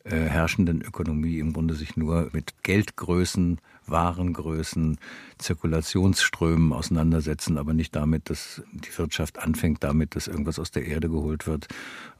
[0.05, 4.99] äh, herrschenden Ökonomie im Grunde sich nur mit Geldgrößen Warengrößen,
[5.39, 11.09] Zirkulationsströmen auseinandersetzen, aber nicht damit, dass die Wirtschaft anfängt damit, dass irgendwas aus der Erde
[11.09, 11.69] geholt wird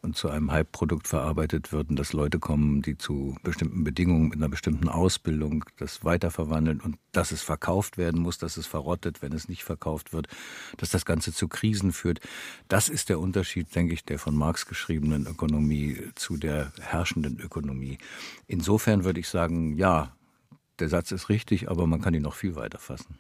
[0.03, 4.39] und zu einem Halbprodukt verarbeitet wird und dass Leute kommen, die zu bestimmten Bedingungen mit
[4.39, 9.33] einer bestimmten Ausbildung das weiterverwandeln und dass es verkauft werden muss, dass es verrottet, wenn
[9.33, 10.29] es nicht verkauft wird,
[10.79, 12.21] dass das Ganze zu Krisen führt.
[12.69, 17.70] Das ist der Unterschied, denke ich, der von Marx geschriebenen Ökonomie zu der herrschenden Ökonomie.
[18.47, 20.13] Insofern würde ich sagen, ja,
[20.79, 23.19] der Satz ist richtig, aber man kann ihn noch viel weiter fassen.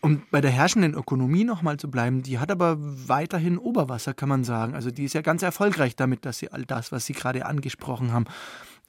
[0.00, 4.44] Um bei der herrschenden Ökonomie nochmal zu bleiben, die hat aber weiterhin Oberwasser, kann man
[4.44, 4.74] sagen.
[4.74, 8.12] Also die ist ja ganz erfolgreich damit, dass sie all das, was Sie gerade angesprochen
[8.12, 8.26] haben,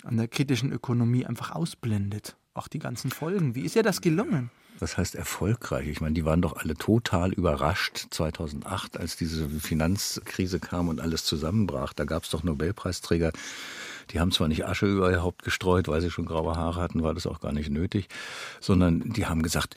[0.04, 2.36] an der kritischen Ökonomie einfach ausblendet.
[2.54, 3.56] Auch die ganzen Folgen.
[3.56, 4.50] Wie ist ihr das gelungen?
[4.80, 5.88] Was heißt erfolgreich?
[5.88, 11.24] Ich meine, die waren doch alle total überrascht 2008, als diese Finanzkrise kam und alles
[11.24, 11.94] zusammenbrach.
[11.94, 13.32] Da gab es doch Nobelpreisträger,
[14.12, 17.04] die haben zwar nicht Asche über ihr Haupt gestreut, weil sie schon graue Haare hatten,
[17.04, 18.08] war das auch gar nicht nötig,
[18.60, 19.76] sondern die haben gesagt,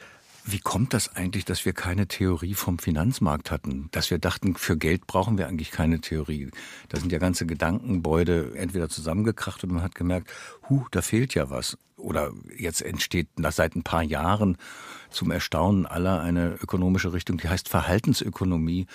[0.51, 3.89] wie kommt das eigentlich, dass wir keine Theorie vom Finanzmarkt hatten?
[3.91, 6.51] Dass wir dachten, für Geld brauchen wir eigentlich keine Theorie.
[6.89, 10.31] Da sind ja ganze Gedankenbäude entweder zusammengekracht und man hat gemerkt,
[10.69, 11.77] hu, da fehlt ja was.
[11.97, 14.57] Oder jetzt entsteht seit ein paar Jahren
[15.11, 18.87] zum Erstaunen aller eine ökonomische Richtung, die heißt Verhaltensökonomie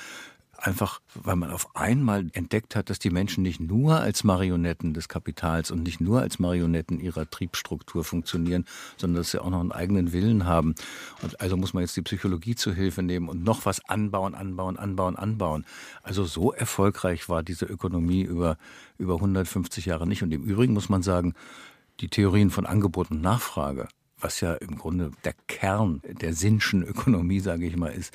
[0.66, 5.10] einfach, weil man auf einmal entdeckt hat, dass die Menschen nicht nur als Marionetten des
[5.10, 8.66] Kapitals und nicht nur als Marionetten ihrer Triebstruktur funktionieren,
[8.98, 10.76] sondern dass sie auch noch einen eigenen Willen haben.
[11.22, 14.78] Und also muss man jetzt die Psychologie zu Hilfe nehmen und noch was anbauen, anbauen,
[14.78, 15.66] anbauen, anbauen.
[16.02, 18.58] Also so erfolgreich war diese Ökonomie über,
[18.98, 20.24] über 150 Jahre nicht.
[20.24, 21.34] Und im Übrigen muss man sagen,
[22.00, 23.88] die Theorien von Angebot und Nachfrage
[24.24, 28.14] was ja im Grunde der Kern der Sinnschen Ökonomie, sage ich mal, ist.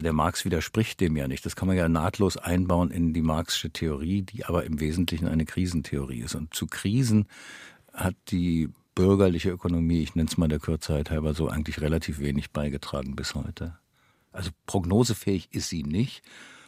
[0.00, 1.46] Der Marx widerspricht dem ja nicht.
[1.46, 5.44] Das kann man ja nahtlos einbauen in die marxische Theorie, die aber im Wesentlichen eine
[5.44, 6.34] Krisentheorie ist.
[6.34, 7.26] Und zu Krisen
[7.92, 12.50] hat die bürgerliche Ökonomie, ich nenne es mal der Kürzheit halber so, eigentlich relativ wenig
[12.50, 13.78] beigetragen bis heute.
[14.32, 16.22] Also prognosefähig ist sie nicht.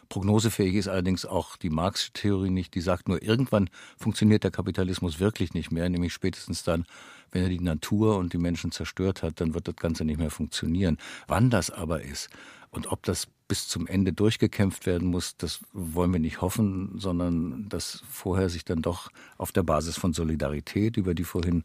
[0.09, 2.75] Prognosefähig ist allerdings auch die Marxische Theorie nicht.
[2.75, 6.85] Die sagt nur, irgendwann funktioniert der Kapitalismus wirklich nicht mehr, nämlich spätestens dann,
[7.31, 10.31] wenn er die Natur und die Menschen zerstört hat, dann wird das Ganze nicht mehr
[10.31, 10.97] funktionieren.
[11.27, 12.29] Wann das aber ist
[12.71, 17.69] und ob das bis zum Ende durchgekämpft werden muss, das wollen wir nicht hoffen, sondern
[17.69, 21.63] dass vorher sich dann doch auf der Basis von Solidarität, über die vorhin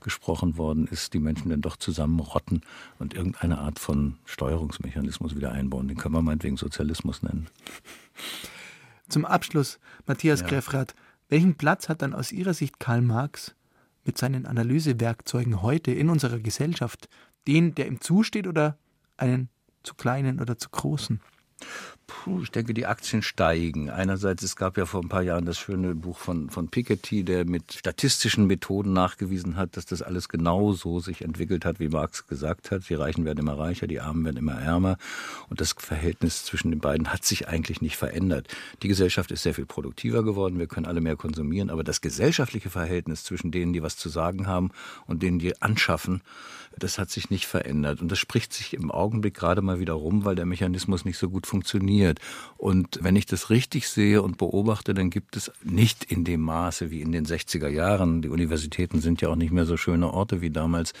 [0.00, 2.62] gesprochen worden ist, die Menschen dann doch zusammenrotten
[2.98, 5.88] und irgendeine Art von Steuerungsmechanismus wieder einbauen.
[5.88, 7.48] Den können wir meinetwegen Sozialismus nennen.
[9.08, 10.46] Zum Abschluss, Matthias ja.
[10.46, 10.94] Greffrath,
[11.28, 13.54] welchen Platz hat dann aus Ihrer Sicht Karl Marx
[14.04, 17.08] mit seinen Analysewerkzeugen heute in unserer Gesellschaft?
[17.46, 18.78] Den, der ihm zusteht oder
[19.16, 19.48] einen
[19.82, 21.20] zu kleinen oder zu großen?
[22.08, 23.90] Puh, ich denke, die Aktien steigen.
[23.90, 27.44] Einerseits, es gab ja vor ein paar Jahren das schöne Buch von, von Piketty, der
[27.44, 32.26] mit statistischen Methoden nachgewiesen hat, dass das alles genau so sich entwickelt hat, wie Marx
[32.26, 32.88] gesagt hat.
[32.88, 34.96] Die Reichen werden immer reicher, die Armen werden immer ärmer.
[35.50, 38.48] Und das Verhältnis zwischen den beiden hat sich eigentlich nicht verändert.
[38.82, 42.70] Die Gesellschaft ist sehr viel produktiver geworden, wir können alle mehr konsumieren, aber das gesellschaftliche
[42.70, 44.70] Verhältnis zwischen denen, die was zu sagen haben
[45.06, 46.22] und denen, die anschaffen,
[46.78, 48.00] das hat sich nicht verändert.
[48.00, 51.28] Und das spricht sich im Augenblick gerade mal wieder rum, weil der Mechanismus nicht so
[51.30, 52.18] gut funktioniert.
[52.56, 56.90] Und wenn ich das richtig sehe und beobachte, dann gibt es nicht in dem Maße
[56.90, 60.40] wie in den 60er Jahren, die Universitäten sind ja auch nicht mehr so schöne Orte
[60.40, 60.92] wie damals,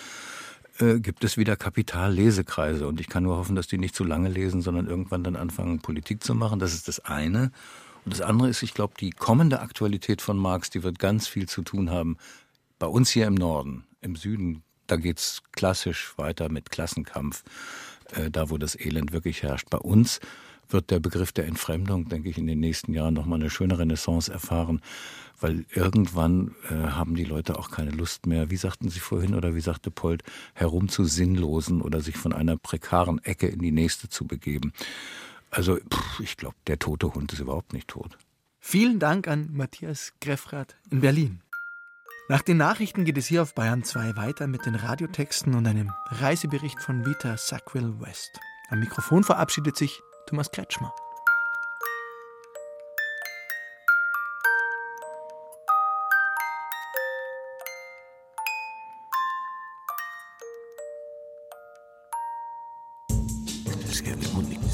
[0.78, 2.86] äh, gibt es wieder Kapitallesekreise.
[2.86, 5.80] Und ich kann nur hoffen, dass die nicht zu lange lesen, sondern irgendwann dann anfangen,
[5.80, 6.58] Politik zu machen.
[6.58, 7.50] Das ist das eine.
[8.04, 11.48] Und das andere ist, ich glaube, die kommende Aktualität von Marx, die wird ganz viel
[11.48, 12.16] zu tun haben
[12.78, 13.84] bei uns hier im Norden.
[14.00, 17.44] Im Süden da geht es klassisch weiter mit Klassenkampf,
[18.12, 19.70] äh, da wo das Elend wirklich herrscht.
[19.70, 20.20] Bei uns
[20.68, 24.30] wird der Begriff der Entfremdung, denke ich, in den nächsten Jahren nochmal eine schöne Renaissance
[24.30, 24.82] erfahren,
[25.40, 29.54] weil irgendwann äh, haben die Leute auch keine Lust mehr, wie sagten Sie vorhin oder
[29.54, 30.24] wie sagte Polt,
[30.54, 34.72] herum zu sinnlosen oder sich von einer prekaren Ecke in die nächste zu begeben.
[35.50, 38.18] Also pff, ich glaube, der tote Hund ist überhaupt nicht tot.
[38.60, 41.40] Vielen Dank an Matthias Greffrath in Berlin.
[42.30, 45.94] Nach den Nachrichten geht es hier auf Bayern 2 weiter mit den Radiotexten und einem
[46.10, 48.38] Reisebericht von Vita Sackville West.
[48.68, 50.94] Am Mikrofon verabschiedet sich Thomas Kretschmer.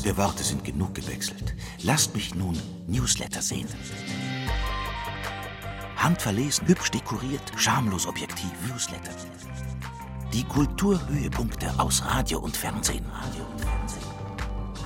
[0.05, 1.55] Der Worte sind genug gewechselt.
[1.83, 3.69] Lasst mich nun Newsletter sehen.
[6.05, 9.13] Handverlesen, hübsch dekoriert, schamlos objektiv, Newsletter.
[10.35, 13.07] Die Kulturhöhepunkte aus Radio und Fernsehen.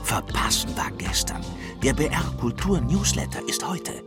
[0.05, 1.45] Verpassen war gestern.
[1.83, 4.05] Der BR Kultur Newsletter ist heute.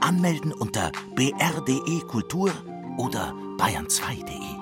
[0.00, 2.50] Anmelden unter br.de Kultur
[2.96, 4.57] oder bayern2.de.